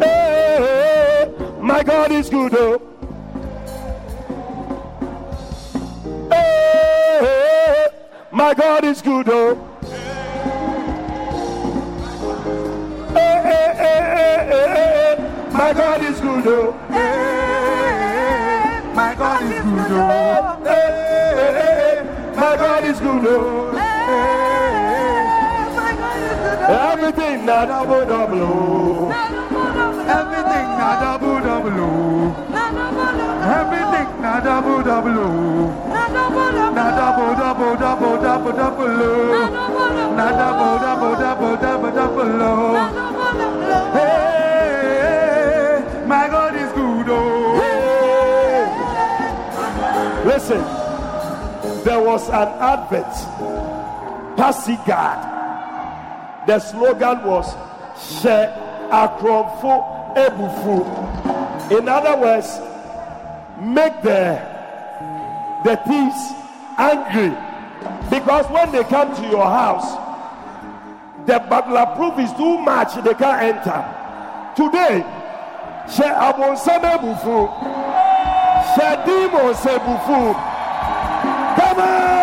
[0.00, 2.54] Hey, my God is good.
[2.54, 2.80] Oh.
[6.30, 7.88] Hey,
[8.32, 9.28] my God is good.
[9.28, 9.54] Oh.
[13.14, 15.16] Hey,
[15.52, 16.46] my God is good.
[16.46, 16.83] Oh.
[27.54, 29.10] Would have blow.
[29.14, 32.34] Everything na double double oh.
[33.46, 35.70] Everything na double double oh.
[35.86, 39.46] Na double double double double double oh.
[40.16, 42.90] Na double double double double double oh.
[43.94, 45.78] Hey,
[46.08, 47.22] my God is good oh.
[50.26, 50.62] Listen,
[51.84, 53.14] there was an advert,
[54.36, 55.33] Passy God.
[56.46, 57.54] The slogan was
[57.96, 61.78] She Akromfo Ebufu.
[61.78, 62.60] In other words,
[63.60, 64.40] make the
[65.64, 66.32] the thieves
[66.76, 67.34] angry.
[68.10, 69.88] Because when they come to your house,
[71.26, 73.80] the burglar proof is too much, they can't enter.
[74.54, 75.00] Today,
[75.88, 77.48] She Abonsame Ebufu.
[78.74, 80.34] Shadimo Sebufu.
[81.56, 82.13] Come on!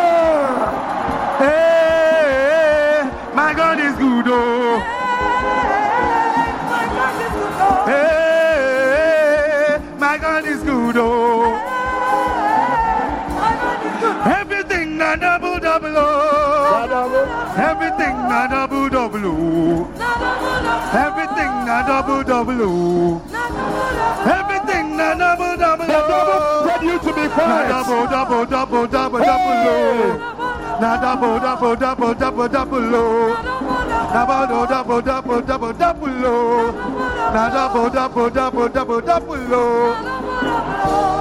[15.11, 17.53] Na double double oh.
[17.57, 19.87] Everything na double double oh.
[20.93, 23.21] Everything na double double oh.
[24.23, 26.63] Everything na double double oh.
[26.67, 27.67] said you to be Na quiet.
[27.67, 30.15] double double double double double oh.
[30.79, 33.35] Na double double double double double oh.
[34.13, 36.71] Na double double double double double oh.
[37.33, 41.20] Na double double double double double oh.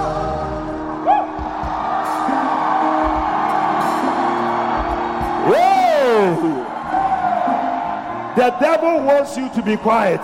[8.40, 10.22] The devil wants you to be quiet.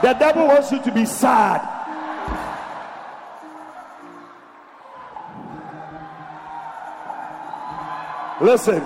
[0.00, 1.60] The devil wants you to be sad.
[8.40, 8.82] Listen,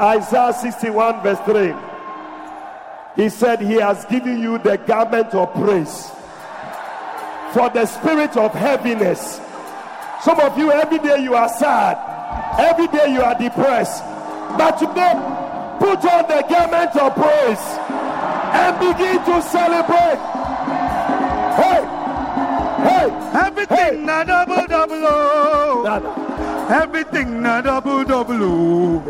[0.00, 1.72] Isaiah 61, verse 3.
[3.14, 6.10] He said, He has given you the garment of praise
[7.52, 9.40] for the spirit of heaviness.
[10.20, 11.96] Some of you, every day you are sad,
[12.58, 14.02] every day you are depressed.
[14.58, 15.43] But today,
[15.78, 17.64] put on the garment of praise
[18.60, 20.20] and begin to celebrate.
[21.60, 21.80] Hey,
[22.88, 23.06] hey,
[23.46, 25.82] Everything na double double oh.
[25.84, 26.10] Nana.
[26.82, 29.02] Everything na double double oh.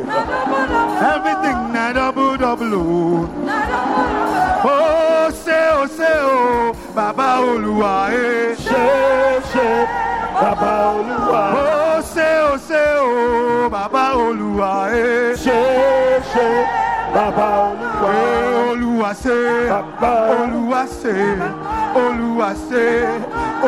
[1.12, 3.28] Everything na double double oh.
[4.66, 8.54] Oh say oh say oh Baba Olúwa eh.
[8.56, 9.68] Ṣe ṣe
[10.34, 11.42] bàbá olúwa.
[11.54, 11.83] Oh
[12.24, 15.36] say oh say oh Baba Olúwa eh.
[15.44, 15.60] Ṣe
[16.32, 16.48] ṣe
[17.14, 19.10] Baba Olúwa Olúwa.
[19.22, 19.36] ṣe,
[19.70, 21.14] Baba Olúwa ṣe,
[22.02, 22.86] Olúwa ṣe,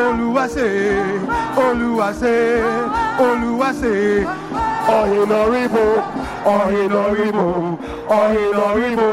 [0.03, 0.69] Olúwa ṣe,
[1.65, 2.35] Olúwa ṣe,
[3.27, 3.95] Olúwa ṣe.
[4.97, 5.85] Ọ̀hìnàríbo,
[6.45, 7.45] ọ̀hìnàríbo,
[8.19, 9.09] ọ̀hìnàríbo,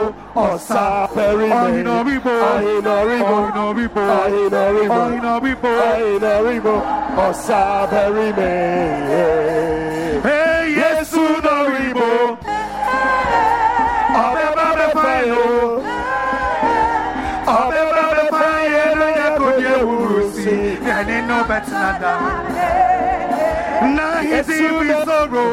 [0.46, 1.62] ọ̀sà pẹ̀rìmẹ̀.
[1.62, 5.70] Ọ̀hìnàríbo, ọ̀hìnàríbo, Ọ̀hìnàríbo, ọ̀hìnàríbo, Ọ̀hìnàríbo.
[5.90, 6.74] ọ̀hìnàríbo,
[7.26, 7.60] ọ̀sà
[7.90, 8.54] pẹ̀rìmẹ̀.
[10.26, 12.10] Hey, Yesu noribo,
[14.24, 15.44] ọbẹ̀ bá bẹ fẹ́ yo,
[17.58, 20.54] ọbẹ̀ bá bẹ fẹ́ yẹ ló yẹ kó di ewúro sí,
[20.88, 22.14] yẹni nù bẹ tẹ̀lé dá.
[23.96, 25.50] Na hiti fi sọ̀rọ̀,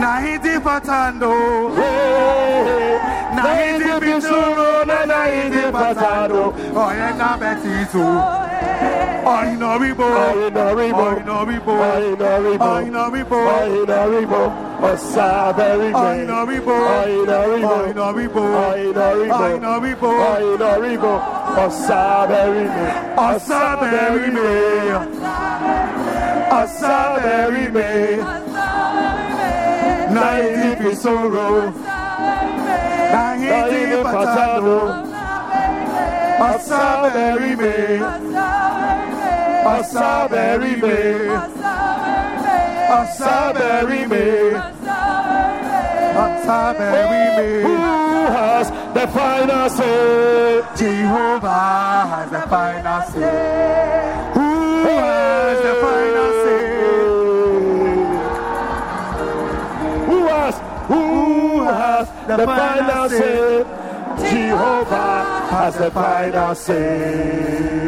[0.00, 1.32] na hiti fatando,
[3.36, 6.42] na hiti fi sọ̀rọ̀, na na hiti fatando,
[6.84, 8.06] ọ̀yẹ́ náà bẹ ti tó.
[9.34, 13.38] Ọ̀hìnàríbo, Ọ̀hìnàríbo, Ọ̀hìnàríbo, ọ̀hìnàríbo, Ọ̀hìnàríbo.
[13.58, 14.42] ọ̀hìnàríbo,
[14.90, 16.02] ọ̀sà pẹ̀rìmẹ̀.
[16.06, 21.12] Ọ̀hìnàríbo, ọ̀hìnàríbo, Ọ̀hìnàríbo, ọ̀hìnàríbo, Ọ̀hìnàríbo, ọ̀hìnàríbo,
[21.64, 22.90] ọ̀sà pẹ̀rìmẹ̀.
[26.60, 28.41] Ọ̀sàbẹ̀rìmẹ̀,
[30.14, 31.54] Ọ̀sàbẹ̀rìmẹ̀, Náìtì fi sọ̀rọ̀,
[33.12, 34.78] Náìtì pàtàkì,
[36.48, 37.80] Ọ̀sàbẹ̀rìmẹ̀,
[39.74, 41.04] Ọ̀sàbẹ̀rìmẹ̀,
[42.98, 44.30] Ọ̀sàbẹ̀rìmẹ̀,
[46.24, 47.62] Ọ̀sàbẹ̀rìmẹ̀.
[47.66, 47.74] Who
[48.36, 50.62] has the final say?
[50.78, 53.36] Jehovah has the final say.
[54.36, 54.48] Who
[55.04, 56.31] has the final?
[62.04, 63.64] Has the final say?
[64.30, 67.82] Jehovah has the final say.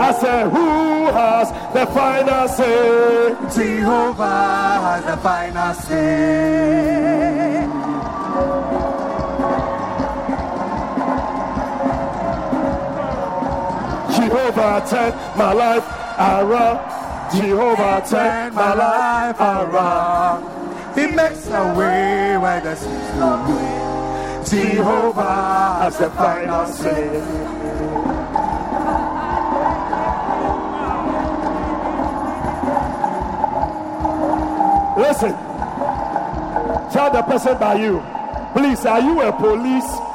[0.00, 3.34] I said, who has the final say?
[3.54, 7.18] Jehovah has the final say.
[14.28, 15.86] Jehovah turn my life
[16.18, 17.32] around.
[17.32, 20.44] Jehovah turn my life around.
[20.94, 24.44] He makes a way where there seems no way.
[24.44, 27.08] Jehovah has the final say.
[34.98, 35.32] Listen,
[36.92, 38.04] tell the person by you,
[38.52, 40.07] please, are you a police?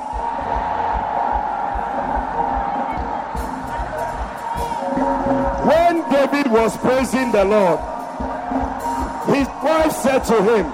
[6.23, 7.79] David was praising the Lord,
[9.35, 10.71] his wife said to him,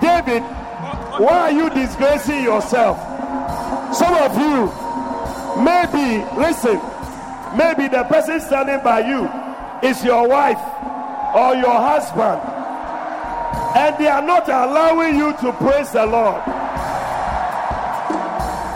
[0.00, 0.42] David,
[1.20, 2.96] why are you disgracing yourself?
[3.94, 4.72] Some of you,
[5.62, 6.80] maybe, listen,
[7.54, 9.28] maybe the person standing by you
[9.86, 10.60] is your wife
[11.34, 12.40] or your husband
[13.76, 16.42] and they are not allowing you to praise the Lord.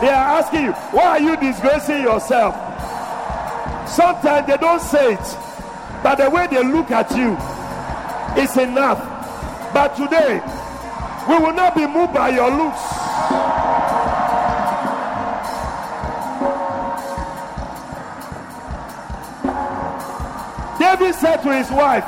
[0.03, 2.55] They are asking you, why are you disgracing yourself?
[3.89, 5.37] Sometimes they don't say it,
[6.03, 7.36] but the way they look at you
[8.40, 8.98] is enough.
[9.74, 10.40] But today,
[11.28, 12.80] we will not be moved by your looks.
[20.78, 22.05] David said to his wife,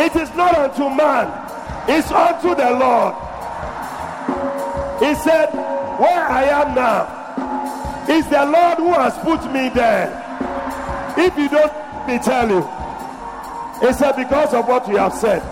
[0.00, 1.30] It is not unto man,
[1.88, 3.14] it's unto the Lord.
[4.98, 5.46] He said,
[5.98, 7.20] Where I am now
[8.10, 10.16] is the Lord who has put me there.
[11.16, 12.79] If you don't let me tell you,
[13.80, 15.42] he said, Because of what you have said,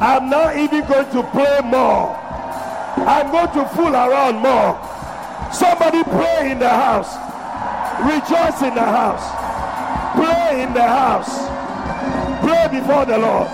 [0.00, 2.16] I'm not even going to play more.
[3.06, 4.78] I'm going to fool around more.
[5.52, 7.14] Somebody pray in the house,
[8.02, 9.24] rejoice in the house,
[10.14, 11.30] pray in the house,
[12.40, 13.48] pray before the Lord,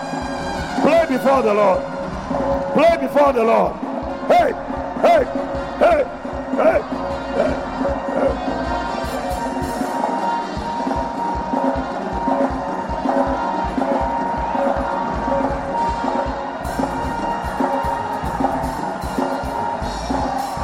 [0.83, 1.97] pray before the Lord,
[2.77, 3.73] Pray before the Lord.
[4.27, 4.53] Hey,
[5.01, 5.25] hey,
[5.79, 6.05] hey,
[6.59, 6.96] hey, hey.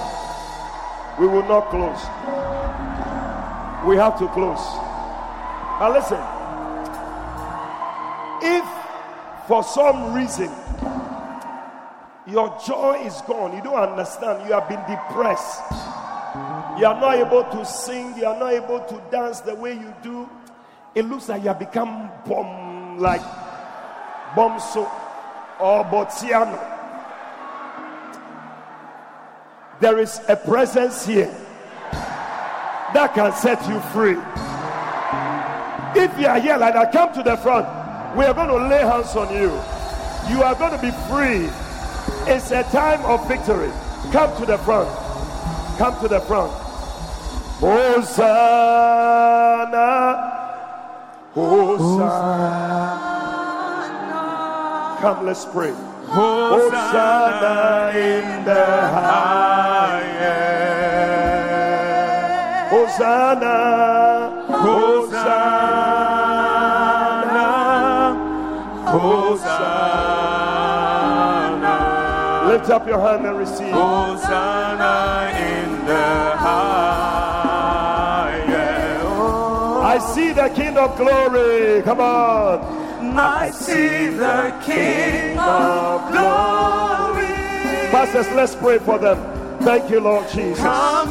[1.19, 2.01] we will not close.
[3.87, 4.65] We have to close.
[5.79, 6.19] Now listen.
[8.41, 8.65] If
[9.47, 10.51] for some reason
[12.27, 15.61] your joy is gone, you don't understand, you have been depressed,
[16.79, 19.95] you are not able to sing, you are not able to dance the way you
[20.03, 20.29] do,
[20.95, 23.23] it looks like you have become bomb like
[24.35, 24.91] bomso
[25.61, 26.78] or botiano.
[29.81, 31.33] There is a presence here
[32.95, 34.18] that can set you free.
[35.95, 37.66] If you are here like that, come to the front.
[38.16, 39.53] We are going to lay hands on you.
[40.35, 41.49] You are going to be free.
[42.33, 43.70] It's a time of victory.
[44.11, 44.89] Come to the front.
[45.79, 46.53] Come to the front.
[47.61, 48.18] Hosanna.
[51.35, 52.99] Hosanna.
[55.01, 55.74] Come, let's pray.
[56.11, 60.09] Hosanna in the highest.
[62.71, 63.57] Hosanna.
[64.49, 65.69] Hosanna.
[68.87, 69.89] Hosanna.
[72.49, 73.73] Lift up your hand and receive.
[73.73, 76.89] Hosanna in the highest.
[79.85, 81.83] I see the King of Glory.
[81.83, 82.79] Come on.
[83.19, 85.98] I see the King of
[88.09, 89.19] Pastors, let's pray for them.
[89.61, 90.65] Thank you, Lord Jesus.
[90.65, 91.05] Oh,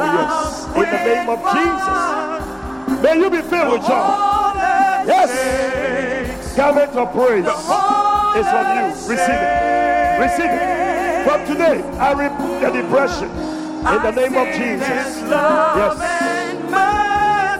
[0.00, 0.64] yes.
[0.68, 3.02] In the name of Jesus.
[3.02, 4.16] May you be filled with joy.
[5.04, 6.56] Yes.
[6.56, 7.52] Garment of praise is
[8.48, 8.86] on you.
[9.12, 10.20] Receive it.
[10.24, 11.24] Receive it.
[11.28, 14.88] From today, I rebuke the depression in the name of Jesus.
[14.88, 16.00] Yes.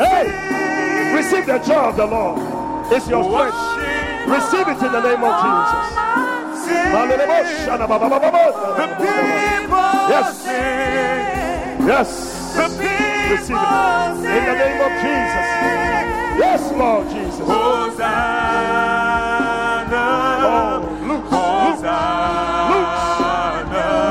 [0.01, 0.25] Hey,
[1.15, 2.41] receive the joy of the Lord.
[2.91, 3.57] It's your strength.
[4.29, 6.22] Receive it in the name of Jesus.
[10.13, 10.45] Yes.
[11.87, 12.11] Yes.
[12.57, 12.87] Receive
[13.31, 15.47] it in the name of Jesus.
[16.39, 17.47] Yes, Lord Jesus.
[17.49, 18.13] Hosanna.
[20.45, 21.31] Oh, loose,
[21.73, 22.15] Hosanna.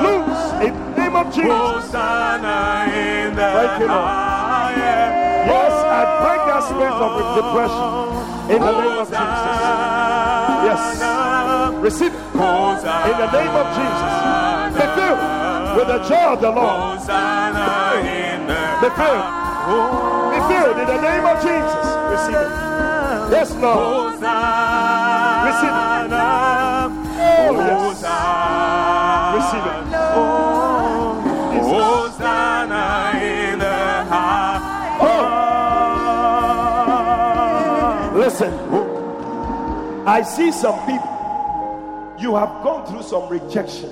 [0.04, 1.52] loose in the name of Jesus.
[1.52, 2.58] Hosanna
[2.94, 4.10] in the Thank you, Lord.
[5.52, 7.90] Yes, I break that spirit of depression
[8.56, 10.51] in the name of Jesus.
[10.64, 11.74] Yes.
[11.82, 14.14] Receive it in the name of Jesus.
[14.78, 15.22] Be filled
[15.78, 17.00] with the joy of the Lord.
[18.82, 19.26] Be filled.
[20.32, 21.86] Be filled in the name of Jesus.
[22.12, 22.52] Receive it.
[23.32, 24.14] Yes, Lord.
[25.48, 26.12] Receive it.
[27.44, 28.04] Oh, yes.
[29.36, 30.51] Receive it.
[40.06, 43.90] I see some people, you have gone through some rejection.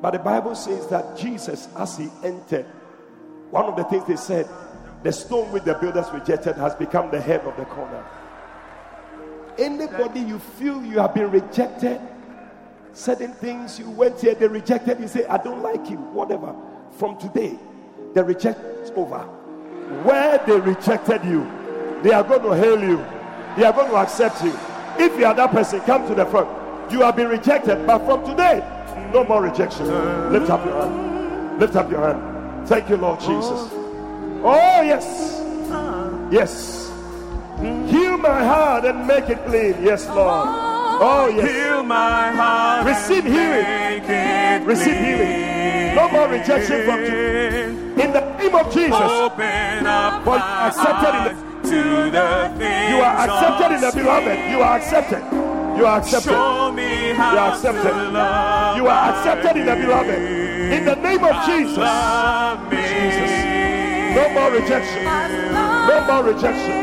[0.00, 2.66] But the Bible says that Jesus, as he entered,
[3.50, 4.48] one of the things they said,
[5.02, 8.04] the stone which the builders rejected has become the head of the corner.
[9.58, 12.00] Anybody you feel you have been rejected,
[12.92, 16.54] certain things you went here, they rejected, you say, I don't like you, whatever.
[16.92, 17.58] From today,
[18.14, 19.20] the rejection is over.
[20.04, 21.42] Where they rejected you,
[22.04, 22.98] they are going to hail you,
[23.56, 24.52] they are going to accept you.
[24.98, 26.92] If you are that person, come to the front.
[26.92, 28.62] You have been rejected, but from today,
[29.10, 29.86] no more rejection.
[30.30, 31.58] Lift up your hand.
[31.58, 32.68] Lift up your hand.
[32.68, 33.70] Thank you, Lord Jesus.
[34.44, 35.40] Oh, yes.
[36.30, 36.90] Yes.
[37.90, 39.82] Heal my heart and make it clean.
[39.82, 40.46] Yes, Lord.
[41.00, 41.50] Oh, yes.
[41.50, 42.86] Heal my heart.
[42.86, 44.66] Receive healing.
[44.66, 45.94] Receive healing.
[45.94, 47.98] No more rejection from clean.
[47.98, 53.16] In the name of Jesus, Open up accepted in eyes to the things you are
[53.24, 54.38] accepted in the beloved.
[54.50, 55.22] You are accepted.
[55.78, 56.30] You are accepted.
[56.30, 57.94] Show me how You are accepted.
[58.78, 60.18] You are accepted in the beloved.
[60.72, 61.76] In the name of Jesus.
[62.70, 62.84] Me.
[64.14, 65.04] No more rejection.
[65.04, 66.78] No more rejection.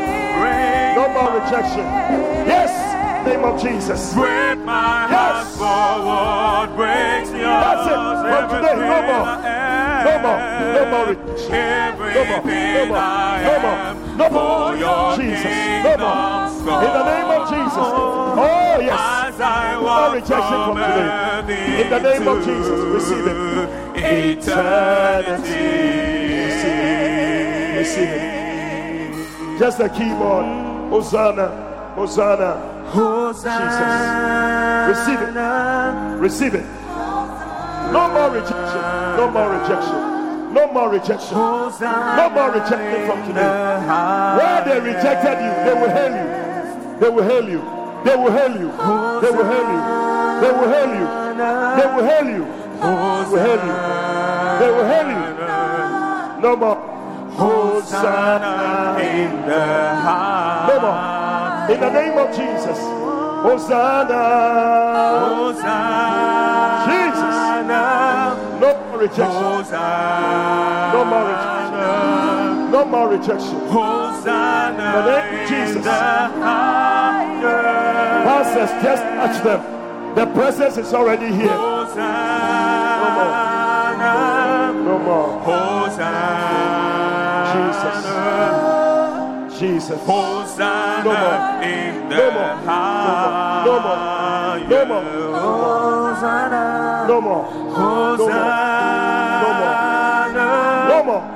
[0.94, 1.86] No more rejection.
[2.46, 4.12] Yes, name of Jesus.
[4.12, 5.56] break my Yes.
[5.56, 7.30] forward, yours.
[7.30, 8.00] That's it.
[8.28, 9.26] From today, no more.
[10.04, 10.38] No more.
[10.76, 11.52] No more rejection.
[11.52, 12.42] No more.
[12.44, 13.00] No more.
[13.42, 14.01] No more.
[14.16, 14.76] No more.
[15.16, 15.44] Jesus.
[15.84, 16.48] No more.
[16.62, 17.88] In the name of Jesus.
[18.34, 19.38] Oh, yes.
[19.38, 21.82] No rejection from today.
[21.82, 22.80] In the name of Jesus.
[22.96, 23.36] Receive it.
[23.96, 25.42] Eternity.
[26.44, 27.78] Receive it.
[27.78, 29.58] Receive it.
[29.58, 30.46] Just a keyboard.
[30.90, 31.48] Hosanna.
[31.94, 32.50] Hosanna.
[32.88, 33.66] Hosanna.
[34.88, 34.98] Jesus.
[34.98, 35.34] Receive it.
[36.20, 36.66] Receive it.
[37.92, 38.82] No more rejection.
[39.16, 40.11] No more rejection.
[40.52, 41.34] No more rejection.
[41.36, 43.48] No more rejecting from today.
[44.36, 46.26] Where they rejected you, they will hail you.
[47.00, 47.62] They will hail you.
[48.04, 48.70] They will hail you.
[49.22, 49.80] They will hail you.
[50.42, 51.06] They will hail you.
[51.76, 52.44] They will hail you.
[52.82, 52.90] They
[53.30, 53.74] will hail you.
[54.60, 55.20] They will hail you.
[56.42, 56.78] No more.
[57.32, 59.64] Hosanna in the.
[60.68, 61.00] No more.
[61.72, 62.78] In the name of Jesus.
[63.42, 64.22] Hosanna.
[65.28, 66.32] Hosanna.
[69.02, 69.42] No more rejection.
[69.42, 70.92] Hosanna.
[70.92, 72.70] No more rejection.
[72.70, 73.58] No more rejection.
[73.68, 74.86] Hosanna.
[74.94, 75.84] The name of Jesus.
[78.22, 79.60] Pastors, just touch them.
[80.14, 81.46] The presence is already here.
[81.46, 81.86] No
[83.18, 83.34] more.
[84.84, 85.40] No more.
[85.40, 86.62] Hosanna.
[87.54, 87.98] Jesus.
[89.58, 90.00] Jesus.
[90.06, 91.62] Hosanna no more.
[91.62, 92.56] in the no more.
[93.66, 93.98] No more.
[94.68, 95.02] No more.
[95.40, 97.04] Hosanna.
[97.08, 97.44] No more.
[97.44, 98.71] Hosanna.
[99.42, 101.22] No more.
[101.22, 101.32] No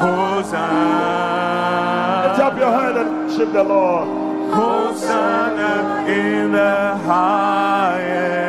[0.00, 1.24] Hosanna.
[2.28, 4.08] Lift up your hand and worship the Lord.
[4.54, 8.44] Hosanna in the highest.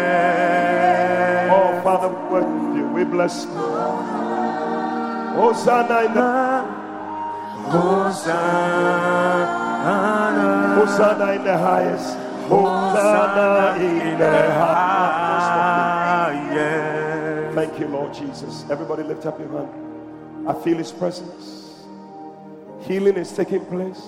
[1.53, 2.85] Oh, Father, we worship you.
[2.87, 3.51] We bless you.
[5.37, 6.65] Hosanna in the
[7.71, 9.15] Hosanna.
[10.75, 12.17] Hosanna in the highest.
[12.47, 14.94] Hosanna in the highest.
[17.95, 18.65] Lord Jesus.
[18.69, 20.49] Everybody lift up your hand.
[20.49, 21.85] I feel his presence.
[22.81, 24.01] Healing is taking place.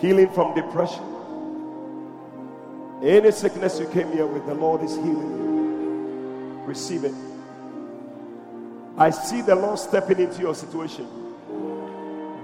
[0.00, 1.02] Healing from depression.
[3.02, 6.62] Any sickness you came here with, the Lord is healing you.
[6.66, 7.14] Receive it.
[8.96, 11.06] I see the Lord stepping into your situation.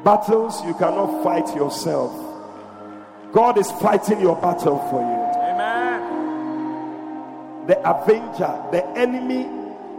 [0.05, 2.13] Battles you cannot fight yourself.
[3.33, 5.24] God is fighting your battle for you.
[7.67, 9.49] The avenger, the enemy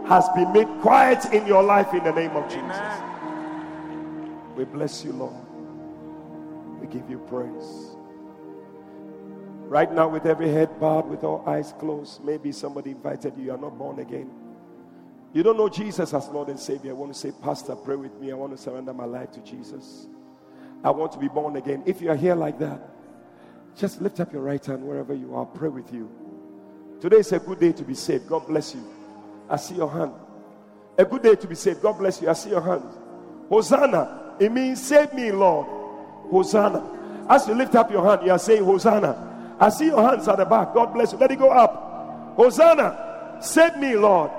[0.06, 2.62] has been made quiet in your life in the name of Jesus.
[2.62, 4.54] Amen.
[4.54, 5.34] We bless you, Lord.
[6.80, 7.96] We give you praise.
[9.68, 13.50] Right now, with every head bowed, with all eyes closed, maybe somebody invited you, you
[13.50, 14.30] are not born again.
[15.32, 16.92] You don't know Jesus as Lord and Savior.
[16.92, 18.30] I want to say, Pastor, pray with me.
[18.30, 20.06] I want to surrender my life to Jesus.
[20.84, 21.82] I want to be born again.
[21.84, 22.80] If you are here like that,
[23.76, 25.44] just lift up your right hand wherever you are.
[25.44, 26.08] Pray with you.
[27.00, 28.28] Today is a good day to be saved.
[28.28, 28.82] God bless you.
[29.48, 30.12] I see your hand.
[30.98, 31.82] A good day to be saved.
[31.82, 32.28] God bless you.
[32.28, 32.82] I see your hand.
[33.48, 34.34] Hosanna.
[34.40, 35.66] It means save me, Lord.
[36.30, 37.26] Hosanna.
[37.28, 39.56] As you lift up your hand, you are saying Hosanna.
[39.60, 40.74] I see your hands at the back.
[40.74, 41.18] God bless you.
[41.18, 42.34] Let it go up.
[42.36, 43.38] Hosanna.
[43.40, 44.30] Save me, Lord.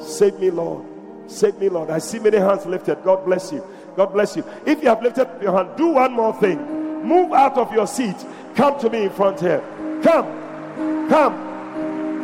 [0.00, 0.86] Save me, Lord.
[1.26, 1.90] Save me, Lord.
[1.90, 3.02] I see many hands lifted.
[3.04, 3.64] God bless you.
[3.96, 4.44] God bless you.
[4.66, 6.58] If you have lifted your hand, do one more thing.
[7.06, 8.16] Move out of your seat.
[8.56, 9.62] Come to me in front here.
[10.02, 11.08] Come.
[11.08, 11.49] Come.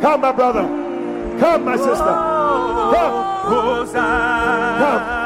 [0.01, 0.61] Come, my brother.
[1.39, 2.13] Come, my sister.
[2.93, 3.37] Come.
[3.89, 5.17] Come.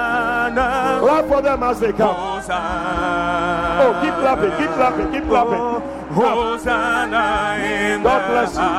[0.53, 2.15] Clap for them as they come.
[3.83, 5.81] Oh, keep clapping, keep clapping, keep clapping.
[6.13, 7.57] Hosanna
[8.03, 8.69] God bless you.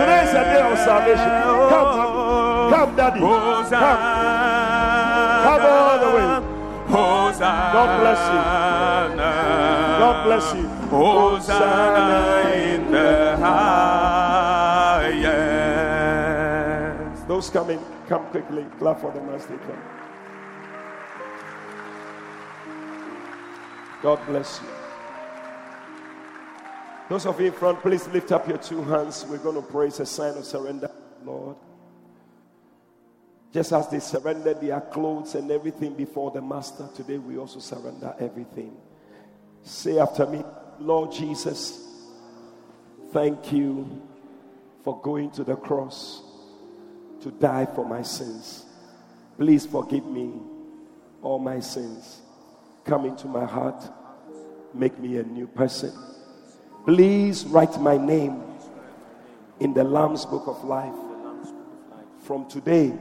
[0.00, 1.30] Today is a day of salvation.
[1.68, 2.70] Come.
[2.72, 3.20] Come, Daddy.
[3.20, 3.66] Come.
[5.44, 6.26] Come all the way.
[6.92, 8.40] God bless you.
[9.98, 10.68] God bless you.
[10.88, 14.05] Hosanna in the highest.
[17.36, 18.64] Those coming, come quickly.
[18.78, 19.82] Clap for them as they come.
[24.00, 24.68] God bless you.
[27.10, 29.26] Those of you in front, please lift up your two hands.
[29.28, 30.90] We're going to praise a sign of surrender,
[31.26, 31.56] Lord.
[33.52, 38.14] Just as they surrendered their clothes and everything before the Master, today we also surrender
[38.18, 38.74] everything.
[39.62, 40.42] Say after me,
[40.78, 41.86] Lord Jesus,
[43.12, 44.00] thank you
[44.82, 46.22] for going to the cross
[47.26, 48.66] to die for my sins.
[49.36, 50.32] Please forgive me
[51.22, 52.20] all my sins.
[52.84, 53.82] Come into my heart,
[54.72, 55.92] make me a new person.
[56.84, 58.44] Please write my name
[59.58, 60.94] in the Lamb's Book of Life.
[62.20, 62.94] From today,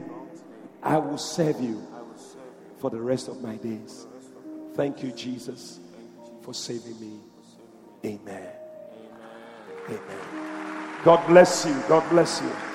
[0.82, 1.86] I will serve you
[2.80, 4.08] for the rest of my days.
[4.74, 5.80] Thank you, Jesus,
[6.42, 7.20] for saving me.
[8.04, 8.50] Amen.
[9.88, 11.04] Amen.
[11.04, 11.80] God bless you.
[11.88, 12.75] God bless you.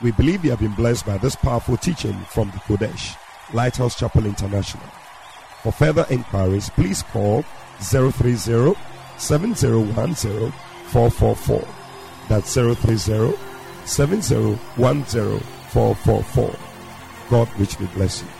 [0.00, 3.16] We believe you have been blessed by this powerful teaching from the Qodesh,
[3.52, 4.86] Lighthouse Chapel International.
[5.62, 7.42] For further inquiries, please call
[7.80, 8.36] 030
[9.16, 11.68] 7010 444.
[12.28, 13.36] That's 030
[13.84, 16.56] 7010 444.
[17.28, 18.37] God richly bless you.